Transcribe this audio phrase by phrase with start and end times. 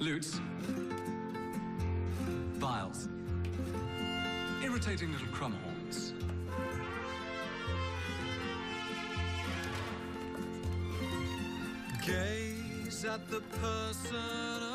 [0.00, 0.40] Lutes.
[2.54, 3.08] Vials.
[4.64, 6.14] Irritating little crumhorns.
[12.06, 14.16] Gaze at the person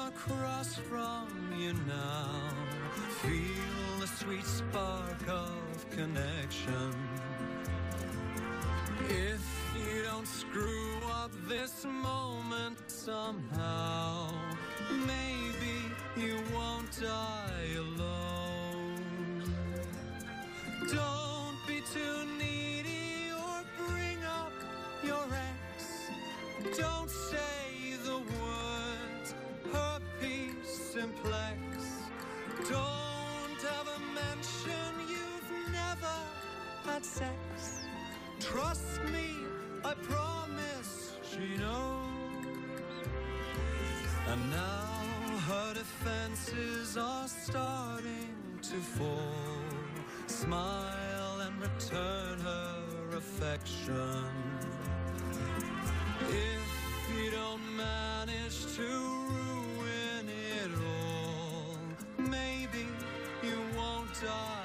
[0.08, 2.30] across from you now.
[3.24, 6.94] Feel the sweet spark of connection.
[9.10, 9.42] If
[9.76, 14.35] you don't screw up this moment somehow,
[16.18, 19.44] you won't die alone.
[20.88, 24.54] Don't be too needy or bring up
[25.04, 26.10] your ex.
[26.78, 29.36] Don't say the words
[29.74, 31.60] herpes simplex.
[32.70, 36.16] Don't ever mention you've never
[36.86, 37.86] had sex.
[38.40, 39.36] Trust me,
[39.84, 42.06] I promise she knows.
[44.28, 44.85] And now
[46.06, 49.18] defenses are starting to fall.
[50.28, 54.24] Smile and return her affection.
[56.30, 56.62] If
[57.18, 61.78] you don't manage to ruin it all,
[62.20, 62.86] maybe
[63.44, 64.65] you won't die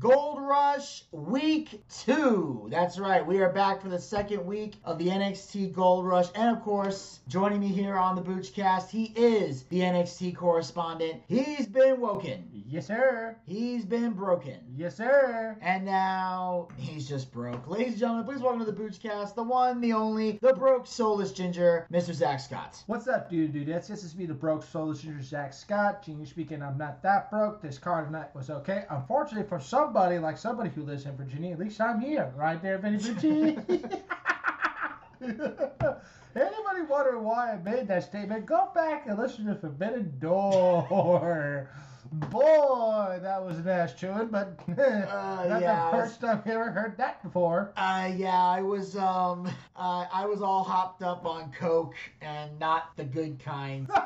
[0.00, 2.66] Gold Rush Week 2.
[2.70, 6.54] That's right, we are back for the second week of the NXT Gold Rush, and
[6.54, 11.22] of course, joining me here on the Boochcast, he is the NXT correspondent.
[11.28, 13.36] He's been woken, Yes, sir.
[13.46, 14.58] he's been broken.
[14.76, 15.56] Yes, sir.
[15.62, 17.66] And now he's just broke.
[17.68, 21.32] Ladies and gentlemen, please welcome to the Boochcast, the one, the only, the broke soulless
[21.32, 22.12] ginger, Mr.
[22.12, 22.82] Zack Scott.
[22.86, 23.86] What's up, dude, dudettes?
[23.86, 26.04] This is me, the broke soulless ginger Zack Scott.
[26.04, 27.62] Genially speaking, I'm not that broke.
[27.62, 28.84] This card tonight was okay.
[28.90, 32.78] Unfortunately, for somebody like somebody who lives in Virginia, at least I'm here, right there,
[32.78, 33.62] Virginia.
[35.20, 38.46] Anybody wondering why I made that statement?
[38.46, 41.68] Go back and listen to Forbidden Door.
[42.12, 45.90] Boy, that was an ass chewing, but not yeah.
[45.90, 47.72] the first time I ever heard that before.
[47.76, 49.46] Uh, yeah, I was, um,
[49.76, 53.88] uh, I was all hopped up on Coke and not the good kind.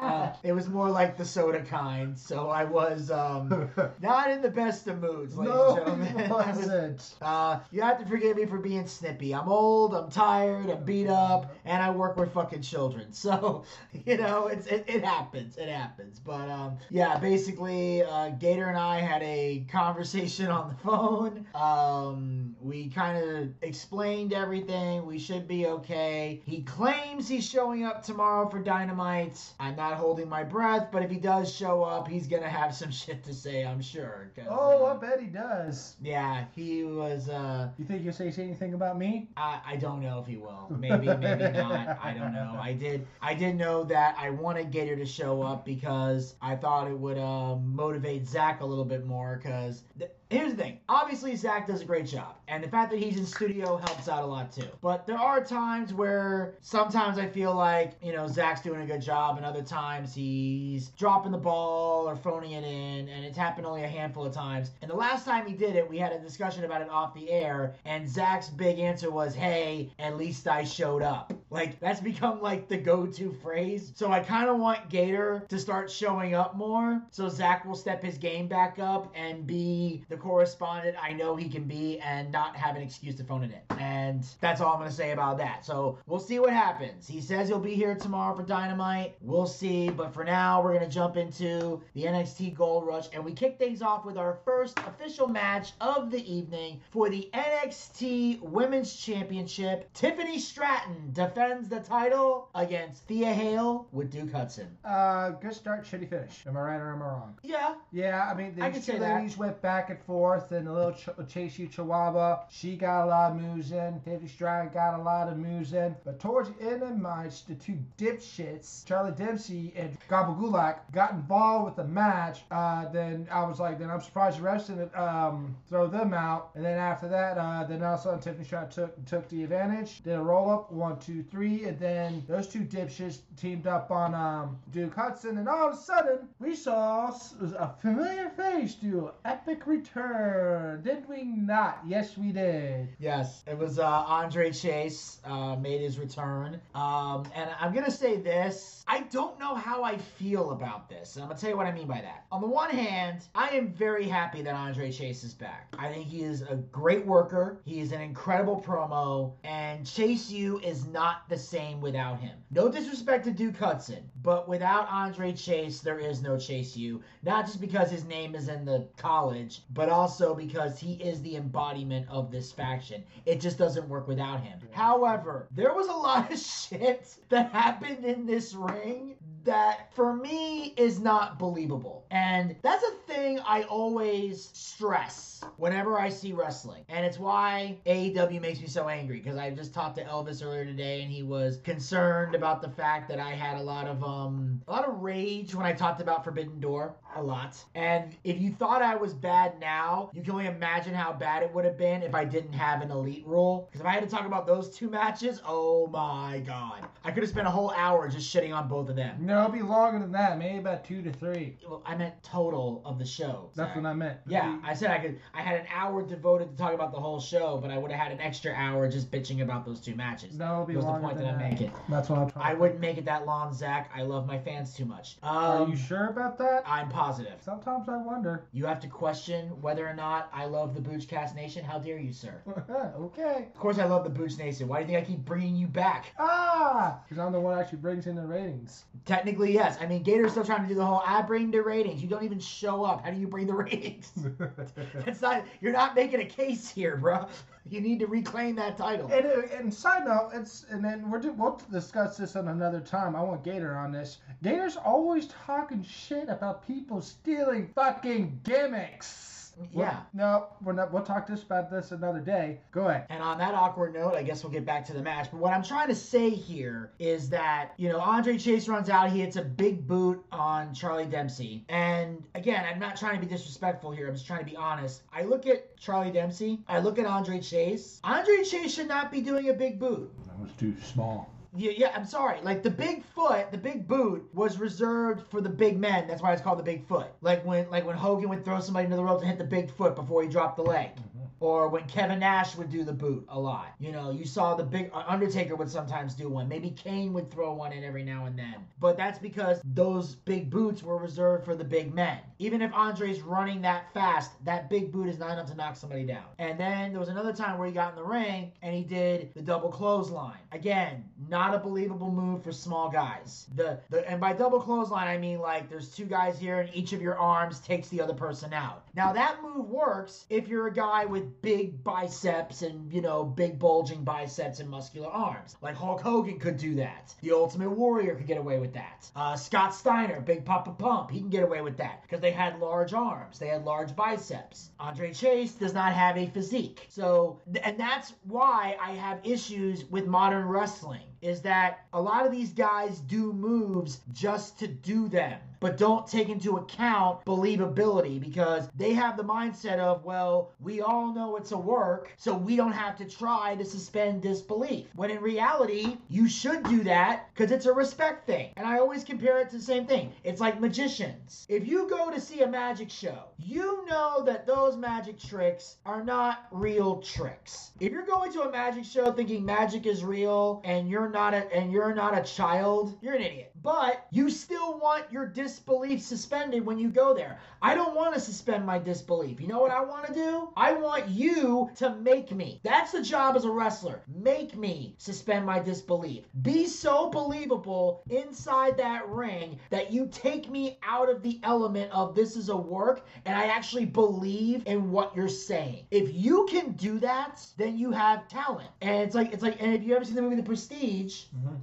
[0.00, 3.68] Uh, it was more like the soda kind, so I was, um,
[4.00, 6.30] not in the best of moods, ladies no, and gentlemen.
[6.30, 7.14] was- wasn't.
[7.20, 9.34] Uh, you have to forgive me for being snippy.
[9.34, 13.12] I'm old, I'm tired, I'm beat up, and I work with fucking children.
[13.12, 13.64] So,
[14.06, 15.56] you know, it's it, it happens.
[15.58, 16.18] It happens.
[16.18, 21.46] But um, yeah, basically, uh, Gator and I had a conversation on the phone.
[21.54, 25.06] Um, we kind of explained everything.
[25.06, 26.42] We should be okay.
[26.44, 29.40] He claims he's showing up tomorrow for Dynamite.
[29.58, 32.90] I'm not holding my breath, but if he does show up, he's gonna have some
[33.00, 34.30] shit to say, I'm sure.
[34.48, 35.96] Oh, uh, I bet he does.
[36.02, 37.28] yeah, he was.
[37.28, 39.28] uh You think he'll say anything about me?
[39.36, 40.66] I, I don't know if he will.
[40.70, 41.98] Maybe, maybe not.
[42.02, 42.58] I don't know.
[42.60, 43.06] I did.
[43.22, 47.18] I did know that I wanted Gator to show up because I thought it would
[47.18, 49.40] uh, Um, motivate Zack a little bit more.
[49.42, 50.80] Because th- here's the thing.
[50.88, 54.24] Obviously, Zack does a great job, and the fact that he's in studio helps out
[54.24, 54.66] a lot too.
[54.82, 59.00] But there are times where sometimes I feel like you know Zack's doing a good
[59.00, 63.66] job, and other times he's dropping the ball or phoning it in, and it's happened
[63.66, 64.72] only a handful of times.
[64.82, 67.30] And the last time he did it, we had a discussion about it off the
[67.30, 72.42] air, and Zack's big answer was, "Hey, at least I showed up." Like that's become
[72.42, 73.92] like the go-to phrase.
[73.94, 78.02] So I kind of want Gator to start showing up more, so Zack will step
[78.02, 82.39] his game back up and be the correspondent I know he can be, and not
[82.56, 83.78] have an excuse to phone it in.
[83.78, 85.64] And that's all I'm gonna say about that.
[85.64, 87.06] So we'll see what happens.
[87.08, 89.16] He says he'll be here tomorrow for Dynamite.
[89.20, 89.90] We'll see.
[89.90, 93.82] But for now, we're gonna jump into the NXT Gold Rush, and we kick things
[93.82, 99.92] off with our first official match of the evening for the NXT Women's Championship.
[99.94, 104.68] Tiffany Stratton defends the title against Thea Hail with Duke Hudson.
[104.84, 106.44] Uh, good start, shitty finish.
[106.46, 107.38] Am I right or am I wrong?
[107.42, 109.16] Yeah, Yeah, I mean, I these can two say that.
[109.16, 113.06] ladies went back and forth, and the little ch- Chase U Chihuahua, she got a
[113.06, 114.00] lot of moves in.
[114.04, 115.94] Tiffany Stratton got a lot of moves in.
[116.04, 121.12] But towards the end of the match, the two dipshits, Charlie Dempsey and Gabagulak, got
[121.12, 122.40] involved with the match.
[122.50, 126.50] Uh, then I was like, then I'm surprised the rest didn't um, throw them out.
[126.54, 129.44] And then after that, uh, then all of a sudden Tiffany Stratton took took the
[129.44, 130.02] advantage.
[130.02, 134.14] Did a roll up, one, two, three, and then those two dipshits teamed up on
[134.14, 137.10] um, Duke Hudson, and all of a sudden we saw
[137.58, 141.80] a familiar face do an epic return, did we not?
[141.86, 142.88] Yes, we did.
[142.98, 148.16] Yes, it was uh, Andre Chase uh, made his return, um, and I'm gonna say
[148.16, 151.66] this: I don't know how I feel about this, and I'm gonna tell you what
[151.66, 152.26] I mean by that.
[152.30, 155.74] On the one hand, I am very happy that Andre Chase is back.
[155.78, 157.62] I think he is a great worker.
[157.64, 162.36] He is an incredible promo, and Chase U is not the same without him.
[162.50, 167.00] No disrespect to Duke Hudson, but without Andre Chase, there is no Chase U.
[167.22, 171.36] Not just because his name is in the college, but also because he is the
[171.36, 173.04] embodiment of this faction.
[173.26, 174.58] It just doesn't work without him.
[174.72, 176.38] However, there was a lot of
[176.70, 182.06] shit that happened in this ring that for me is not believable.
[182.10, 186.84] And that's a thing I always stress whenever I see wrestling.
[186.88, 190.64] And it's why AEW makes me so angry because I just talked to Elvis earlier
[190.64, 194.62] today and he was concerned about the fact that I had a lot of um
[194.68, 197.62] a lot of rage when I talked about Forbidden Door a lot.
[197.74, 201.52] And if you thought I was bad now, you can only imagine how bad it
[201.52, 203.68] would have been if I didn't have an elite rule.
[203.70, 206.86] Because if I had to talk about those two matches, oh my god.
[207.04, 209.16] I could have spent a whole hour just shitting on both of them.
[209.20, 211.56] No, it'll be longer than that, maybe about two to three.
[211.66, 213.50] Well, I meant total of the show.
[213.54, 214.18] That's what I meant.
[214.26, 215.18] Yeah, I said I could.
[215.34, 218.00] I had an hour devoted to talk about the whole show, but I would have
[218.00, 220.36] had an extra hour just bitching about those two matches.
[220.36, 221.50] No, it'll be was the point that I'm that.
[221.50, 221.72] making.
[221.88, 222.46] That's what I'm trying.
[222.46, 223.90] I wouldn't make it that long, Zack.
[223.94, 225.16] I love my fans too much.
[225.22, 226.62] Are Um, you sure about that?
[226.66, 227.40] I'm positive.
[227.42, 228.44] Sometimes I wonder.
[228.52, 231.64] You have to question whether or not I love the Boochcast Nation.
[231.64, 232.42] How dare you, sir?
[232.70, 233.48] okay.
[233.54, 234.68] Of course, I love the Booch Nation.
[234.68, 236.12] Why do you think I keep bringing you back?
[236.18, 238.84] Ah, because I'm the one actually brings in the ratings.
[239.04, 239.76] Technically, yes.
[239.80, 242.02] I mean, Gator's still trying to do the whole I bring the ratings.
[242.02, 243.04] You don't even show up.
[243.04, 244.12] How do you bring the ratings?
[245.20, 245.44] It's not.
[245.60, 247.26] You're not making a case here, bro.
[247.68, 249.12] You need to reclaim that title.
[249.12, 253.14] And, uh, and side note, it's and then we're we'll discuss this on another time.
[253.14, 254.18] I want Gator on this.
[254.42, 259.39] Gator's always talking shit about people stealing fucking gimmicks.
[259.72, 260.00] Yeah.
[260.12, 260.92] No, we're not.
[260.92, 262.60] We'll talk this about this another day.
[262.72, 263.06] Go ahead.
[263.10, 265.30] And on that awkward note, I guess we'll get back to the match.
[265.30, 269.10] But what I'm trying to say here is that, you know, Andre Chase runs out.
[269.10, 271.64] He hits a big boot on Charlie Dempsey.
[271.68, 274.08] And again, I'm not trying to be disrespectful here.
[274.08, 275.02] I'm just trying to be honest.
[275.12, 276.60] I look at Charlie Dempsey.
[276.68, 278.00] I look at Andre Chase.
[278.04, 280.12] Andre Chase should not be doing a big boot.
[280.26, 281.30] That was too small.
[281.56, 282.40] Yeah, yeah, I'm sorry.
[282.42, 286.06] Like the big foot, the big boot was reserved for the big men.
[286.06, 287.08] That's why it's called the big foot.
[287.22, 289.70] Like when like when Hogan would throw somebody into the ropes and hit the big
[289.70, 290.90] foot before he dropped the leg.
[290.94, 291.24] Mm-hmm.
[291.40, 293.74] Or when Kevin Nash would do the boot a lot.
[293.78, 296.48] You know, you saw the big uh, Undertaker would sometimes do one.
[296.48, 298.56] Maybe Kane would throw one in every now and then.
[298.78, 302.18] But that's because those big boots were reserved for the big men.
[302.38, 306.04] Even if Andre's running that fast, that big boot is not enough to knock somebody
[306.04, 306.24] down.
[306.38, 309.32] And then there was another time where he got in the ring and he did
[309.34, 310.38] the double clothesline.
[310.52, 313.46] Again, not a believable move for small guys.
[313.54, 316.92] The the and by double clothesline I mean like there's two guys here and each
[316.92, 318.84] of your arms takes the other person out.
[318.94, 323.58] Now that move works if you're a guy with big biceps and you know big
[323.58, 325.56] bulging biceps and muscular arms.
[325.62, 327.14] Like Hulk Hogan could do that.
[327.20, 329.10] The Ultimate Warrior could get away with that.
[329.14, 332.60] Uh, Scott Steiner, Big Papa Pump, he can get away with that because they had
[332.60, 334.70] large arms, they had large biceps.
[334.78, 336.86] Andre Chase does not have a physique.
[336.88, 342.32] So and that's why I have issues with modern wrestling is that a lot of
[342.32, 348.68] these guys do moves just to do them, but don't take into account believability because
[348.76, 352.72] they have the mindset of, well, we all know it's a work, so we don't
[352.72, 354.86] have to try to suspend disbelief.
[354.94, 358.52] When in reality, you should do that because it's a respect thing.
[358.56, 360.12] And I always compare it to the same thing.
[360.24, 361.46] It's like magicians.
[361.48, 366.02] If you go to see a magic show, you know that those magic tricks are
[366.02, 367.72] not real tricks.
[367.80, 371.52] If you're going to a magic show thinking magic is real and you're not a
[371.54, 373.52] and you're not a child, you're an idiot.
[373.62, 377.38] But you still want your disbelief suspended when you go there.
[377.62, 379.40] I don't want to suspend my disbelief.
[379.40, 380.48] You know what I want to do?
[380.56, 382.60] I want you to make me.
[382.64, 384.02] That's the job as a wrestler.
[384.08, 386.24] Make me suspend my disbelief.
[386.40, 392.14] Be so believable inside that ring that you take me out of the element of
[392.14, 395.86] this is a work and I actually believe in what you're saying.
[395.90, 398.70] If you can do that, then you have talent.
[398.80, 400.99] And it's like it's like and if you ever seen the movie The Prestige,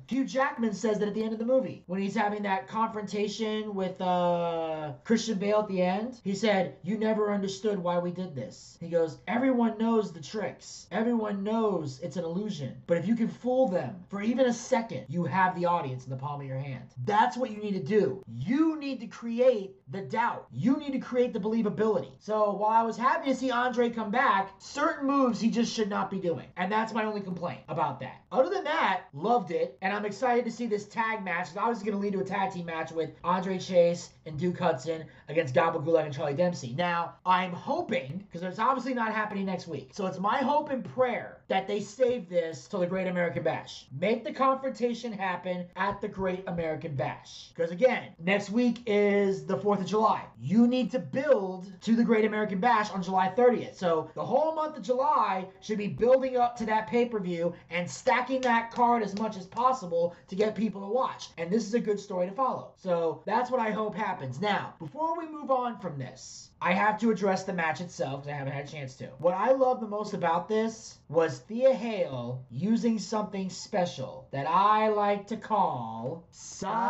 [0.08, 3.76] Hugh Jackman says that at the end of the movie when he's having that confrontation
[3.76, 6.20] with uh, Christian Bale at the end.
[6.24, 10.88] He said, "You never understood why we did this." He goes, "Everyone knows the tricks.
[10.92, 12.82] Everyone knows it's an illusion.
[12.88, 16.10] But if you can fool them for even a second, you have the audience in
[16.10, 16.84] the palm of your hand.
[17.06, 18.24] That's what you need to do.
[18.28, 20.48] You need to create the doubt.
[20.52, 22.12] You need to create the believability.
[22.20, 25.90] So while I was happy to see Andre come back, certain moves he just should
[25.90, 26.48] not be doing.
[26.58, 28.22] And that's my only complaint about that.
[28.32, 29.78] Other than that, Loved it.
[29.82, 31.50] And I'm excited to see this tag match.
[31.50, 34.58] It's obviously going to lead to a tag team match with Andre Chase and Duke
[34.58, 36.74] Hudson against Gabba Gulak and Charlie Dempsey.
[36.78, 39.90] Now, I'm hoping, because it's obviously not happening next week.
[39.92, 43.88] So it's my hope and prayer that they save this till the Great American Bash.
[43.98, 47.50] Make the confrontation happen at the Great American Bash.
[47.50, 50.26] Because again, next week is the 4th of July.
[50.40, 53.76] You need to build to the Great American Bash on July 30th.
[53.76, 57.54] So the whole month of July should be building up to that pay per view
[57.70, 61.30] and stacking that card as much as possible to get people to watch.
[61.38, 62.74] And this is a good story to follow.
[62.76, 64.42] So that's what I hope happens.
[64.42, 68.34] Now, before we move on from this, I have to address the match itself because
[68.34, 69.06] I haven't had a chance to.
[69.20, 74.90] What I love the most about this was Thea Hail using something special that I
[74.90, 76.88] like to call psychology.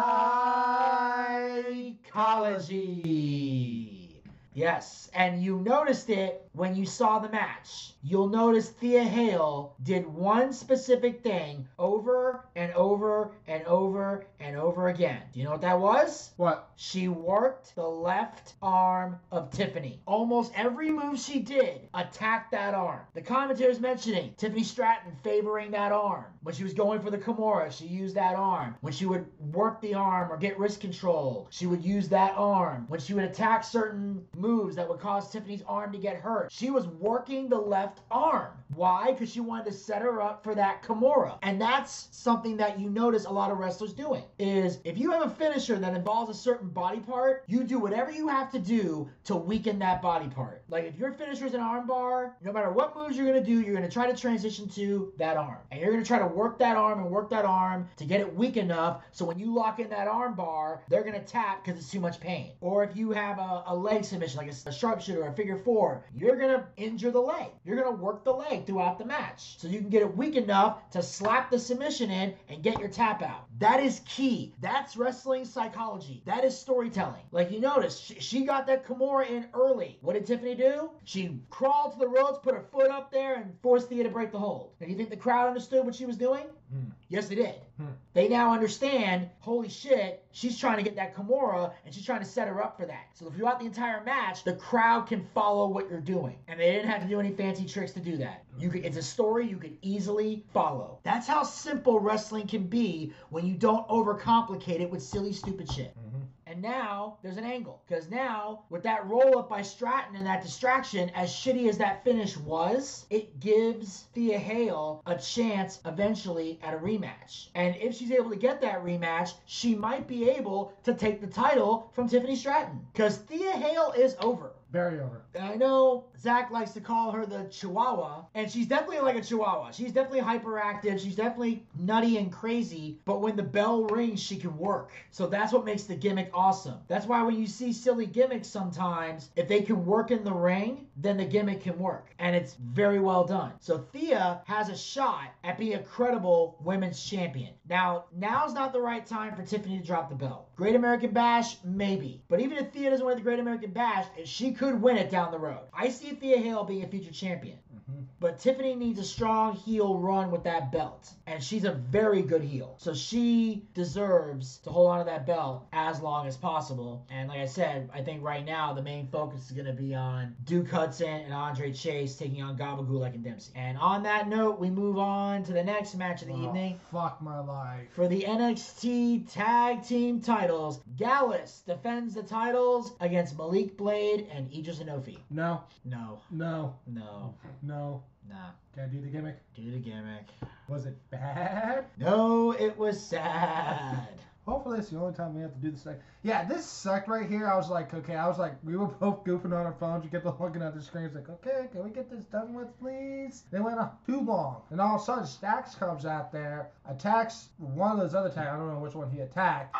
[4.58, 7.94] Yes, and you noticed it when you saw the match.
[8.02, 14.88] You'll notice Thea Hail did one specific thing over and over and over and over
[14.88, 15.22] again.
[15.32, 16.32] Do you know what that was?
[16.38, 16.72] What?
[16.76, 20.02] She worked the left arm of Tiffany.
[20.08, 23.02] Almost every move she did attacked that arm.
[23.14, 26.26] The commentator's mentioning Tiffany Stratton favoring that arm.
[26.42, 28.76] When she was going for the Kimura, she used that arm.
[28.82, 32.86] When she would work the arm or get wrist control, she would use that arm.
[32.88, 36.70] When she would attack certain moves that would cause Tiffany's arm to get hurt, she
[36.70, 38.54] was working the left arm.
[38.75, 39.12] Why?
[39.12, 41.38] Because she wanted to set her up for that Kimura.
[41.42, 44.24] And that's something that you notice a lot of wrestlers doing.
[44.39, 48.10] Is if you have a finisher that involves a certain body part, you do whatever
[48.10, 50.57] you have to do to weaken that body part.
[50.70, 53.62] Like if your finisher is an arm bar, no matter what moves you're gonna do,
[53.62, 55.60] you're gonna try to transition to that arm.
[55.72, 58.36] And you're gonna try to work that arm and work that arm to get it
[58.36, 61.90] weak enough so when you lock in that arm bar, they're gonna tap because it's
[61.90, 62.52] too much pain.
[62.60, 65.58] Or if you have a, a leg submission, like a, a sharpshooter or a figure
[65.58, 67.48] four, you're gonna injure the leg.
[67.64, 69.58] You're gonna work the leg throughout the match.
[69.60, 72.90] So you can get it weak enough to slap the submission in and get your
[72.90, 73.46] tap out.
[73.60, 74.54] That is key.
[74.60, 76.22] That's wrestling psychology.
[76.26, 77.24] That is storytelling.
[77.32, 79.98] Like you notice, she, she got that Kimura in early.
[80.02, 80.90] What did Tiffany do?
[81.04, 84.32] She crawled to the ropes, put her foot up there, and forced Thea to break
[84.32, 84.72] the hold.
[84.82, 86.44] Now, you think the crowd understood what she was doing?
[86.72, 86.90] Hmm.
[87.08, 87.56] Yes, they did.
[87.78, 87.86] Hmm.
[88.14, 92.26] They now understand, holy shit, she's trying to get that Kimura and she's trying to
[92.26, 93.06] set her up for that.
[93.14, 96.36] So throughout the entire match, the crowd can follow what you're doing.
[96.50, 98.44] And they didn't have to do any fancy tricks to do that.
[98.58, 101.00] You could, it's a story you can easily follow.
[101.04, 105.96] That's how simple wrestling can be when you don't overcomplicate it with silly, stupid shit.
[105.98, 106.24] Mhm.
[106.58, 107.84] And now there's an angle.
[107.88, 112.04] Because now, with that roll up by Stratton and that distraction, as shitty as that
[112.04, 117.50] finish was, it gives Thea Hail a chance eventually at a rematch.
[117.54, 121.28] And if she's able to get that rematch, she might be able to take the
[121.28, 122.88] title from Tiffany Stratton.
[122.92, 124.54] Because Thea Hail is over.
[124.72, 125.22] Very over.
[125.40, 129.72] I know Zack likes to call her the Chihuahua, and she's definitely like a Chihuahua.
[129.72, 131.00] She's definitely hyperactive.
[131.00, 133.00] She's definitely nutty and crazy.
[133.06, 134.92] But when the bell rings, she can work.
[135.12, 136.80] So that's what makes the gimmick awesome.
[136.88, 140.88] That's why when you see silly gimmicks sometimes, if they can work in the ring,
[140.98, 142.14] then the gimmick can work.
[142.20, 143.54] And it's very well done.
[143.60, 147.54] So Thea has a shot at being a credible women's champion.
[147.70, 150.50] Now, now's not the right time for Tiffany to drop the belt.
[150.56, 152.24] Great American Bash, maybe.
[152.30, 155.32] But even if Thea doesn't win the Great American Bash, she could win it down
[155.32, 155.68] the road.
[155.74, 157.58] I see Thea Hail being a future champion.
[157.90, 158.06] Mhm.
[158.20, 161.14] But Tiffany needs a strong heel run with that belt.
[161.28, 162.76] And she's a very good heel.
[162.80, 167.06] So she deserves to hold on to that belt as long as possible.
[167.10, 169.94] And like I said, I think right now the main focus is going to be
[169.94, 173.52] on Duke Hudson and Andre Chase taking on Gabagulak and Dempsey.
[173.56, 176.80] And on that note, we move on to the next match of the Oh, evening.
[176.92, 177.90] Fuck my life.
[177.92, 184.80] For the NXT Tag Team titles, Gallus defends the titles against Malik Blade and Edris
[184.80, 185.18] Enofé.
[185.30, 185.97] No, No,
[186.32, 188.04] no, no, no.
[188.30, 188.51] nah.
[188.74, 189.38] Can I do the gimmick?
[189.56, 190.27] Do the gimmick.
[190.68, 191.86] Was it bad?
[191.98, 194.20] No, it was sad.
[194.48, 195.98] Hopefully, it's the only time we have to do this thing.
[196.24, 197.48] Yeah, this sucked right here.
[197.48, 200.06] I was like, okay, I was like, we were both goofing on our phones.
[200.06, 203.44] We kept looking at the screens, like, okay, can we get this done with, please?
[203.51, 204.62] They went on too long.
[204.70, 208.48] And all of a sudden, Stacks comes out there, attacks one of those other tags.
[208.54, 209.75] I don't know which one he attacked.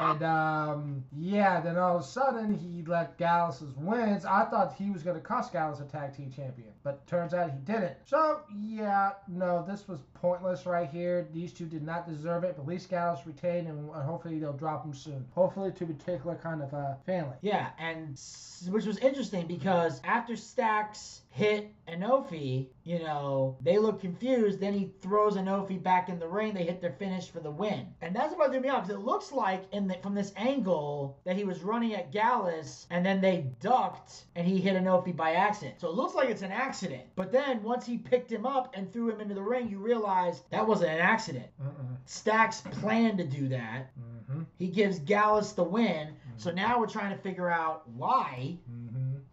[0.00, 4.24] And, um, yeah, then all of a sudden, he let Gallus' wins.
[4.24, 7.50] I thought he was going to cost Gallus a tag team champion, but turns out
[7.50, 7.96] he didn't.
[8.04, 11.26] So, yeah, no, this was pointless right here.
[11.32, 14.84] These two did not deserve it, but at least Gallus retained, and hopefully they'll drop
[14.84, 15.24] him soon.
[15.34, 17.36] Hopefully to a particular kind of uh, family.
[17.42, 18.18] Yeah, and
[18.70, 24.60] which was interesting because after Stacks hit Enofé, you know, they look confused.
[24.60, 26.52] Then he throws Enofé back in the ring.
[26.52, 27.86] They hit their finish for the win.
[28.02, 31.18] And that's what threw me off because it looks like in the, from this angle
[31.24, 35.32] that he was running at Gallus and then they ducked and he hit Enofé by
[35.32, 35.80] accident.
[35.80, 37.04] So it looks like it's an accident.
[37.16, 40.42] But then once he picked him up and threw him into the ring, you realize
[40.50, 41.46] that wasn't an accident.
[41.62, 41.96] Mm-mm.
[42.04, 43.90] Stacks planned to do that.
[43.98, 44.42] Mm-hmm.
[44.58, 46.14] He gives Gallus the win.
[46.36, 48.58] So now we're trying to figure out why.
[48.70, 48.87] Mm-hmm.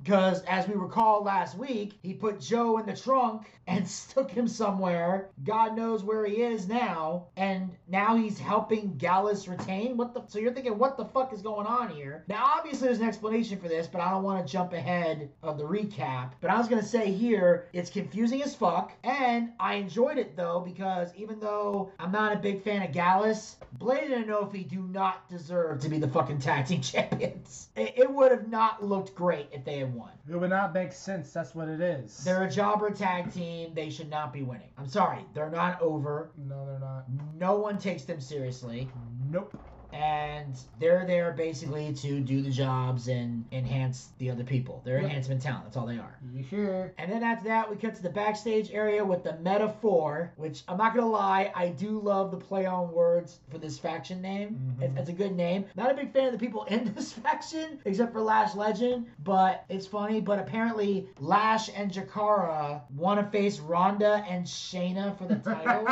[0.05, 4.47] Because as we recall last week, he put Joe in the trunk and took him
[4.47, 5.29] somewhere.
[5.43, 7.25] God knows where he is now.
[7.37, 9.97] And now he's helping Gallus retain.
[9.97, 10.21] What the?
[10.27, 12.23] So you're thinking, what the fuck is going on here?
[12.27, 15.57] Now, obviously, there's an explanation for this, but I don't want to jump ahead of
[15.57, 16.33] the recap.
[16.39, 20.59] But I was gonna say here, it's confusing as fuck, and I enjoyed it though
[20.59, 25.27] because even though I'm not a big fan of Gallus, Blade and Enofé do not
[25.29, 27.69] deserve to be the fucking tag team champions.
[27.75, 30.11] It, it would have not looked great if they had won.
[30.29, 31.31] It would not make sense.
[31.31, 32.23] That's what it is.
[32.23, 33.73] They're a jobber tag team.
[33.73, 34.69] They should not be winning.
[34.77, 35.25] I'm sorry.
[35.33, 36.31] They're not over.
[36.37, 37.05] no, they're not.
[37.37, 38.89] No one takes them seriously.
[39.29, 39.57] Nope.
[39.95, 44.81] And they're there basically to do the jobs and enhance the other people.
[44.83, 45.05] They're Yep.
[45.05, 45.63] enhancement talent.
[45.65, 46.17] That's all they are.
[46.33, 46.93] You hear?
[46.97, 50.77] And then after that, we cut to the backstage area with the Meta-Four, which I'm
[50.77, 54.75] not gonna lie, I do love the play on words for this faction name.
[54.79, 54.83] Mhm.
[54.83, 55.63] It's, it's a good name.
[55.75, 59.63] Not a big fan of the people in this faction, except for Lash Legend, but
[59.69, 60.19] it's funny.
[60.19, 65.87] But apparently, Lash and Jakara want to face Ronda and Shayna for the titles.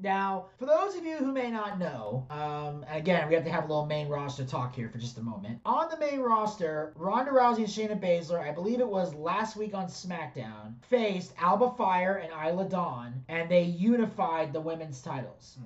[0.00, 3.64] Now, for those of you who may not know, um, again, we have to have
[3.64, 5.60] a little main roster talk here for just a moment.
[5.64, 9.74] On the main roster, Ronda Rousey and Shayna Baszler, I believe it was last week
[9.74, 15.58] on SmackDown, faced Alba Fyre and Isla Dawn, and they unified the women's titles.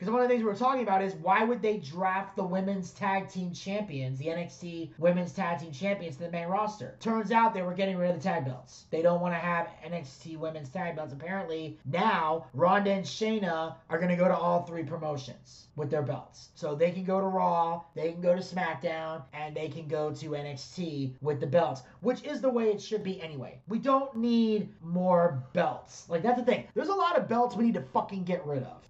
[0.00, 2.42] Because one of the things we were talking about is why would they draft the
[2.42, 6.96] women's tag team champions, the NXT women's tag team champions, to the main roster?
[7.00, 8.86] Turns out they were getting rid of the tag belts.
[8.88, 11.12] They don't want to have NXT women's tag belts.
[11.12, 16.00] Apparently, now Ronda and Shayna are going to go to all three promotions with their
[16.00, 16.48] belts.
[16.54, 20.14] So they can go to Raw, they can go to SmackDown, and they can go
[20.14, 23.60] to NXT with the belts, which is the way it should be anyway.
[23.68, 26.08] We don't need more belts.
[26.08, 26.68] Like, that's the thing.
[26.72, 28.80] There's a lot of belts we need to fucking get rid of.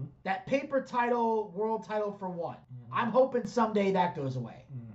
[0.00, 0.10] Mm-hmm.
[0.24, 2.56] That paper title, world title for one.
[2.56, 2.94] Mm-hmm.
[2.94, 4.64] I'm hoping someday that goes away.
[4.74, 4.89] Mm-hmm.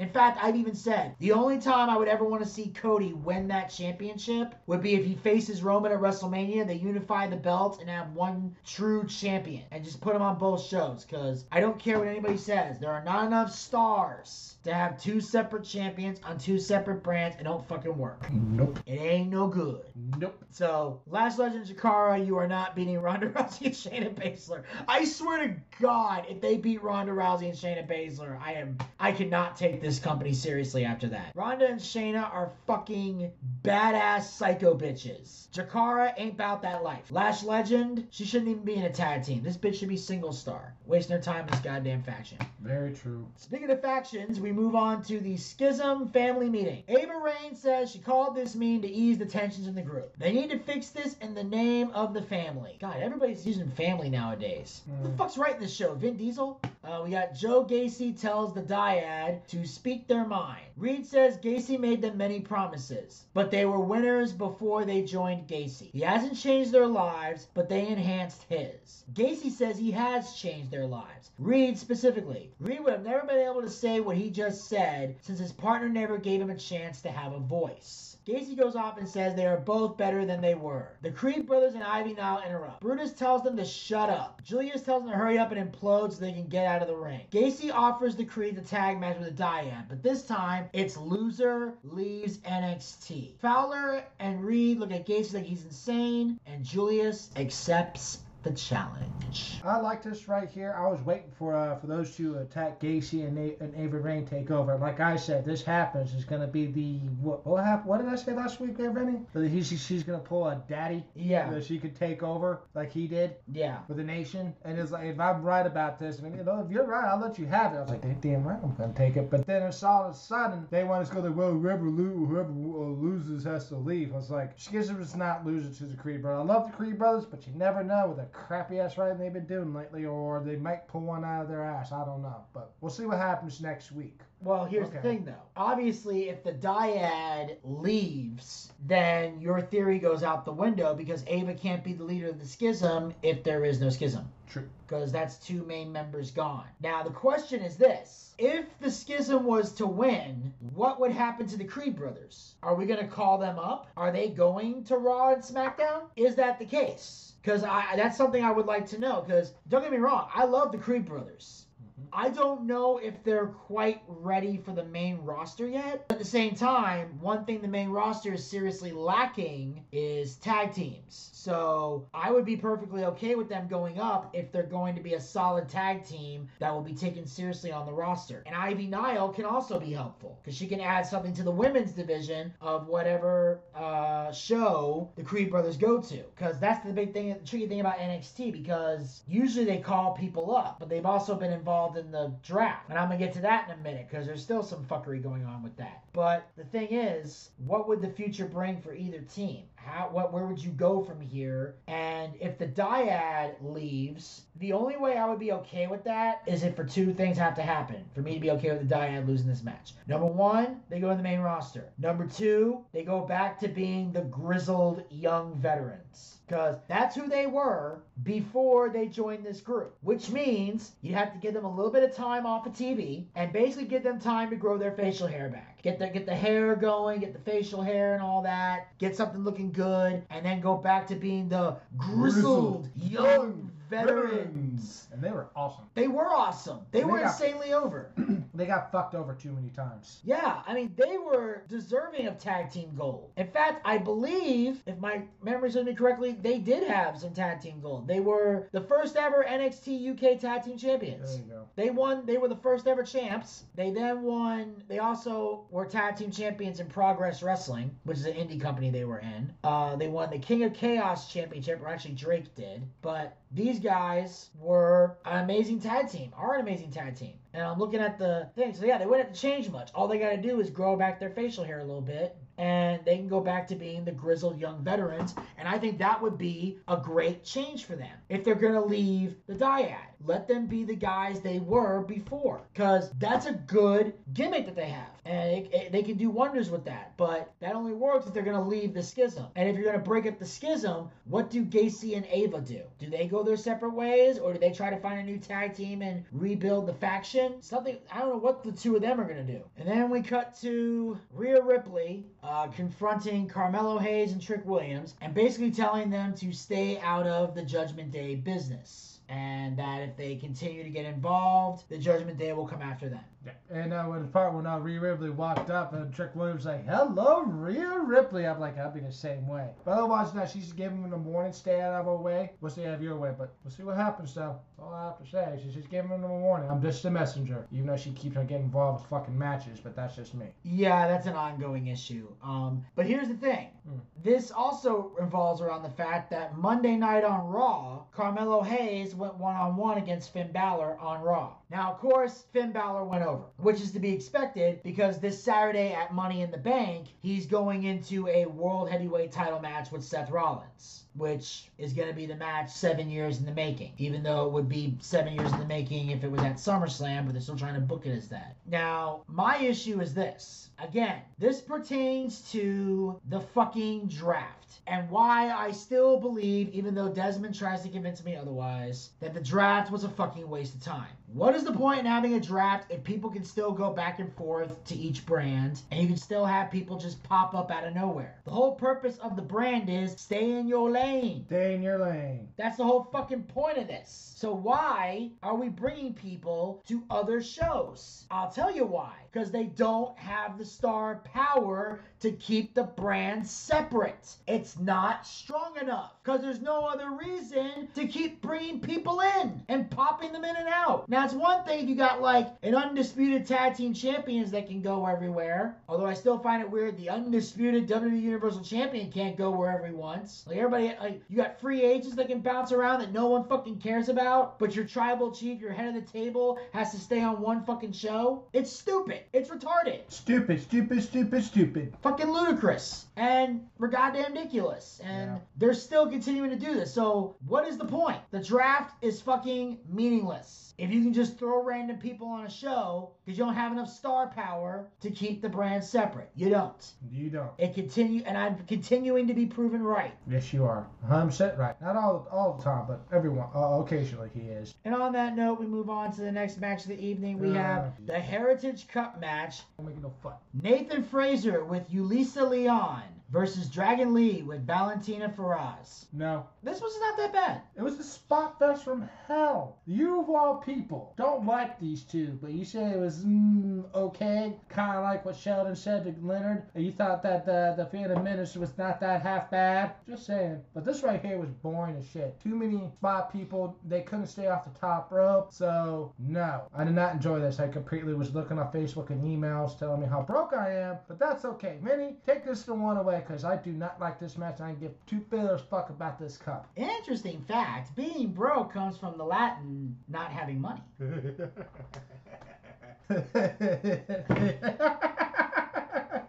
[0.00, 3.12] In fact, I've even said the only time I would ever want to see Cody
[3.12, 6.66] win that championship would be if he faces Roman at WrestleMania.
[6.66, 10.64] They unify the belts and have one true champion and just put him on both
[10.64, 11.04] shows.
[11.04, 15.20] Because I don't care what anybody says, there are not enough stars to have two
[15.20, 17.36] separate champions on two separate brands.
[17.38, 18.30] It don't fucking work.
[18.32, 18.78] Nope.
[18.86, 19.82] It ain't no good.
[20.16, 20.42] Nope.
[20.50, 24.62] So, Lash Legend Jakara, you are not beating Ronda Rousey and Shayna Baszler.
[24.88, 29.12] I swear to God, if they beat Ronda Rousey and Shayna Baszler, I am I
[29.12, 31.32] cannot take this company seriously after that.
[31.34, 33.30] Ronda and Shayna are fucking
[33.62, 35.48] badass psycho bitches.
[35.50, 37.10] Jakara ain't about that life.
[37.10, 39.42] Lash Legend, she shouldn't even be in a tag team.
[39.42, 40.74] This bitch should be single star.
[40.86, 42.38] Wasting her time in this goddamn faction.
[42.60, 43.26] Very true.
[43.36, 46.82] Speaking of factions, we move on to the Schism family meeting.
[46.88, 50.16] Ava Raine says she called this meeting to ease the tensions in the group.
[50.18, 52.76] They need to fix this in the name of the family.
[52.80, 54.82] God, everybody's using family nowadays.
[54.98, 55.16] Who the Mm.
[55.16, 55.94] fuck's writing this show?
[55.94, 56.60] Vin Diesel?
[56.90, 60.64] Uh, we got Joe Gacy tells the dyad to speak their mind.
[60.76, 65.92] Reid says Gacy made them many promises, but they were winners before they joined Gacy.
[65.92, 69.04] He hasn't changed their lives, but they enhanced his.
[69.12, 71.30] Gacy says he has changed their lives.
[71.38, 72.50] Reid specifically.
[72.58, 75.88] Reid would have never been able to say what he just said since his partner
[75.88, 78.09] never gave him a chance to have a voice.
[78.30, 80.96] Gacy goes off and says they are both better than they were.
[81.02, 82.80] The Creed brothers and Ivy now interrupt.
[82.80, 84.40] Brutus tells them to shut up.
[84.44, 86.94] Julius tells them to hurry up and implode so they can get out of the
[86.94, 87.22] ring.
[87.32, 91.74] Gacy offers the Creed the tag match with a dyad, but this time it's loser
[91.82, 93.38] leaves NXT.
[93.40, 99.60] Fowler and Reid look at Gacy like he's insane, and Julius accepts the challenge.
[99.64, 100.74] I like this right here.
[100.76, 103.98] I was waiting for uh, for those two to attack Gacy and, A- and Ava
[103.98, 104.76] Raine take over.
[104.76, 106.14] Like I said, this happens.
[106.14, 107.46] It's gonna be the what?
[107.46, 107.88] What happened?
[107.88, 109.26] What did I say last week, Rain?
[109.32, 111.04] That he, she's gonna pull a daddy.
[111.14, 111.50] Yeah.
[111.50, 113.78] That she could take over like he did Yeah.
[113.86, 114.54] for the nation.
[114.64, 117.38] And it's like if I'm right about this, you know, if you're right, I'll let
[117.38, 117.76] you have it.
[117.76, 119.30] I was like, "Damn, damn right, I'm gonna take it.
[119.30, 121.30] But then it's all of a sudden they want us to go there.
[121.32, 124.12] Well, whoever, lo- whoever uh, loses has to leave.
[124.12, 126.40] I was like, Schism is not losing to the Creed brothers.
[126.50, 129.32] I love the Creed brothers, but you never know with a crappy ass writing they've
[129.32, 131.92] been doing lately, or they might pull one out of their ass.
[131.92, 134.20] I don't know, but we'll see what happens next week.
[134.42, 135.42] Well, here's the thing, though.
[135.54, 141.84] Obviously, if the dyad leaves, then your theory goes out the window because Ava can't
[141.84, 144.30] be the leader of the schism if there is no schism.
[144.48, 144.68] True.
[144.86, 146.66] Because that's two main members gone.
[146.80, 151.58] Now, the question is this if the schism was to win, what would happen to
[151.58, 152.54] the Creed brothers?
[152.62, 153.88] Are we going to call them up?
[153.96, 156.04] Are they going to Raw and SmackDown?
[156.16, 157.29] Is that the case?
[157.42, 159.22] Because I that's something I would like to know.
[159.22, 161.66] Because don't get me wrong, I love the Creed brothers.
[162.12, 166.06] I don't know if they're quite ready for the main roster yet.
[166.10, 171.30] At the same time, one thing the main roster is seriously lacking is tag teams.
[171.32, 175.14] So I would be perfectly okay with them going up if they're going to be
[175.14, 178.42] a solid tag team that will be taken seriously on the roster.
[178.46, 181.92] And Ivy Nile can also be helpful because she can add something to the women's
[181.92, 186.22] division of whatever uh, show the Creed brothers go to.
[186.36, 188.52] Because that's the big thing, the tricky thing about NXT.
[188.52, 192.88] Because usually they call people up, but they've also been involved in the draft.
[192.88, 195.44] And I'm gonna get to that in a minute because there's still some fuckery going
[195.44, 196.04] on with that.
[196.12, 199.64] But the thing is, what would the future bring for either team?
[199.84, 201.76] How what where would you go from here?
[201.86, 206.62] And if the dyad leaves, the only way I would be okay with that is
[206.62, 209.26] if for two things have to happen for me to be okay with the dyad
[209.26, 209.92] losing this match.
[210.06, 211.92] Number one, they go in the main roster.
[211.98, 216.36] Number two, they go back to being the grizzled young veterans.
[216.46, 219.96] Because that's who they were before they joined this group.
[220.02, 223.26] Which means you have to give them a little bit of time off of TV
[223.36, 225.69] and basically give them time to grow their facial hair back.
[225.82, 229.42] Get the get the hair going, get the facial hair and all that, get something
[229.42, 235.08] looking good, and then go back to being the grizzled, young veterans.
[235.12, 235.84] And they were awesome.
[235.94, 236.80] They were awesome.
[236.90, 238.10] They They were got- insanely over.
[238.52, 240.20] They got fucked over too many times.
[240.24, 243.30] Yeah, I mean, they were deserving of tag team gold.
[243.36, 247.60] In fact, I believe, if my memory serves me correctly, they did have some tag
[247.60, 248.06] team gold.
[248.08, 251.36] They were the first ever NXT UK tag team champions.
[251.36, 251.68] There you go.
[251.76, 253.64] They won, they were the first ever champs.
[253.76, 258.34] They then won, they also were tag team champions in Progress Wrestling, which is an
[258.34, 259.52] indie company they were in.
[259.64, 262.82] Uh, they won the King of Chaos championship, or actually Drake did.
[263.00, 267.34] But these guys were an amazing tag team, are an amazing tag team.
[267.52, 268.74] And I'm looking at the thing.
[268.74, 269.90] So yeah, they wouldn't have to change much.
[269.94, 273.04] All they got to do is grow back their facial hair a little bit, and
[273.04, 275.34] they can go back to being the grizzled young veterans.
[275.58, 279.36] And I think that would be a great change for them if they're gonna leave
[279.46, 280.09] the dyad.
[280.24, 284.88] Let them be the guys they were before, because that's a good gimmick that they
[284.90, 287.16] have, and it, it- they can do wonders with that.
[287.16, 289.46] But that only works if they're gonna leave the schism.
[289.56, 292.82] And if you're gonna break up the schism, what do Gacy and Ava do?
[292.98, 295.74] Do they go their separate ways, or do they try to find a new tag
[295.74, 297.60] team and rebuild the faction?
[297.62, 299.62] Something I don't know what the two of them are gonna do.
[299.78, 305.32] And then we cut to Rhea Ripley uh, confronting Carmelo Hayes and Trick Williams, and
[305.34, 309.19] basically telling them to stay out of the Judgment Day business.
[309.30, 313.24] And that if they continue to get involved, the Judgment Day will come after them.
[313.44, 313.52] Yeah.
[313.70, 316.66] And uh, when the part when uh, Rhea Ripley walked up and Trick Williams was
[316.66, 319.70] like, "Hello, Rhea Ripley," I'm like, I'll be the same way.
[319.84, 322.52] But otherwise, now she's giving him in the morning, stay out of her way.
[322.60, 324.34] We'll stay out of your way, but we'll see what happens.
[324.34, 325.60] Though that's all I have to say.
[325.62, 326.70] She's just giving him a warning.
[326.70, 329.80] I'm just a messenger, even though she keeps on getting involved with fucking matches.
[329.80, 330.46] But that's just me.
[330.62, 332.28] Yeah, that's an ongoing issue.
[332.42, 333.68] Um, but here's the thing.
[333.88, 334.00] Mm.
[334.22, 339.56] This also revolves around the fact that Monday night on Raw, Carmelo Hayes went one
[339.56, 341.54] on one against Finn Balor on Raw.
[341.70, 345.92] Now, of course, Finn Balor went over, which is to be expected because this Saturday
[345.92, 350.30] at Money in the Bank, he's going into a World Heavyweight title match with Seth
[350.30, 351.04] Rollins.
[351.16, 354.52] Which is going to be the match seven years in the making, even though it
[354.52, 357.56] would be seven years in the making if it was at SummerSlam, but they're still
[357.56, 358.54] trying to book it as that.
[358.64, 360.70] Now, my issue is this.
[360.78, 364.80] Again, this pertains to the fucking draft.
[364.86, 369.40] And why I still believe, even though Desmond tries to convince me otherwise, that the
[369.40, 371.10] draft was a fucking waste of time.
[371.32, 374.34] What is the point in having a draft if people can still go back and
[374.34, 377.94] forth to each brand and you can still have people just pop up out of
[377.94, 378.40] nowhere?
[378.44, 381.44] The whole purpose of the brand is stay in your lane.
[381.46, 382.48] Stay in your lane.
[382.56, 384.34] That's the whole fucking point of this.
[384.36, 388.26] So why are we bringing people to other shows?
[388.32, 389.12] I'll tell you why.
[389.30, 394.34] Because they don't have the star power to keep the brand separate.
[394.48, 396.14] It's not strong enough.
[396.22, 400.68] Because there's no other reason to keep bringing people in and popping them in and
[400.68, 401.08] out.
[401.08, 404.82] Now, it's one thing if you got like an undisputed tag team champions that can
[404.82, 405.76] go everywhere.
[405.88, 409.94] Although I still find it weird the undisputed WWE Universal Champion can't go wherever he
[409.94, 410.44] wants.
[410.46, 413.78] Like everybody, like you got free agents that can bounce around that no one fucking
[413.78, 417.40] cares about, but your tribal chief, your head of the table, has to stay on
[417.40, 418.44] one fucking show.
[418.52, 419.20] It's stupid.
[419.32, 420.00] It's retarded.
[420.08, 421.94] Stupid, stupid, stupid, stupid.
[422.02, 425.38] Fucking ludicrous and we're goddamn ridiculous, and Yeah.
[425.58, 426.92] they're still continuing to do this.
[426.92, 428.18] So what is the point?
[428.30, 430.74] The draft is fucking meaningless.
[430.76, 433.88] If you can just throw random people on a show because you don't have enough
[433.88, 436.30] star power to keep the brand separate.
[436.34, 436.92] You don't.
[437.10, 437.52] You don't.
[437.56, 440.12] It continue, and I'm continuing to be proven right.
[440.26, 440.86] Yes, you are.
[441.08, 441.80] 100% right.
[441.80, 443.48] Not all all the time, but everyone.
[443.54, 444.74] Uh, occasionally he is.
[444.84, 447.38] And on that note, we move on to the next match of the evening.
[447.38, 449.62] We have the Heritage Cup match.
[449.78, 450.34] Don't make no fun.
[450.62, 456.06] Nathan Frazer with Ulisa Leon versus Dragon Lee with Valentina Feroz.
[456.12, 456.46] No.
[456.62, 457.62] This was not that bad.
[457.74, 459.78] It was a spot fest from hell.
[459.86, 464.56] You of all people don't like these two, but you say it was mm, okay,
[464.68, 466.64] kind of like what Sheldon said to Leonard.
[466.74, 469.94] And you thought that the the Phantom Menace was not that half bad.
[470.06, 470.60] Just saying.
[470.74, 472.38] But this right here was boring as shit.
[472.40, 473.78] Too many spot people.
[473.88, 475.52] They couldn't stay off the top rope.
[475.52, 477.58] So no, I did not enjoy this.
[477.58, 480.98] I completely was looking on Facebook and emails telling me how broke I am.
[481.08, 481.78] But that's okay.
[481.80, 484.60] Minnie, take this one away because I do not like this match.
[484.60, 486.70] I give two feathers fuck about this cup.
[486.76, 490.82] Interesting fact being broke comes from the Latin not having money.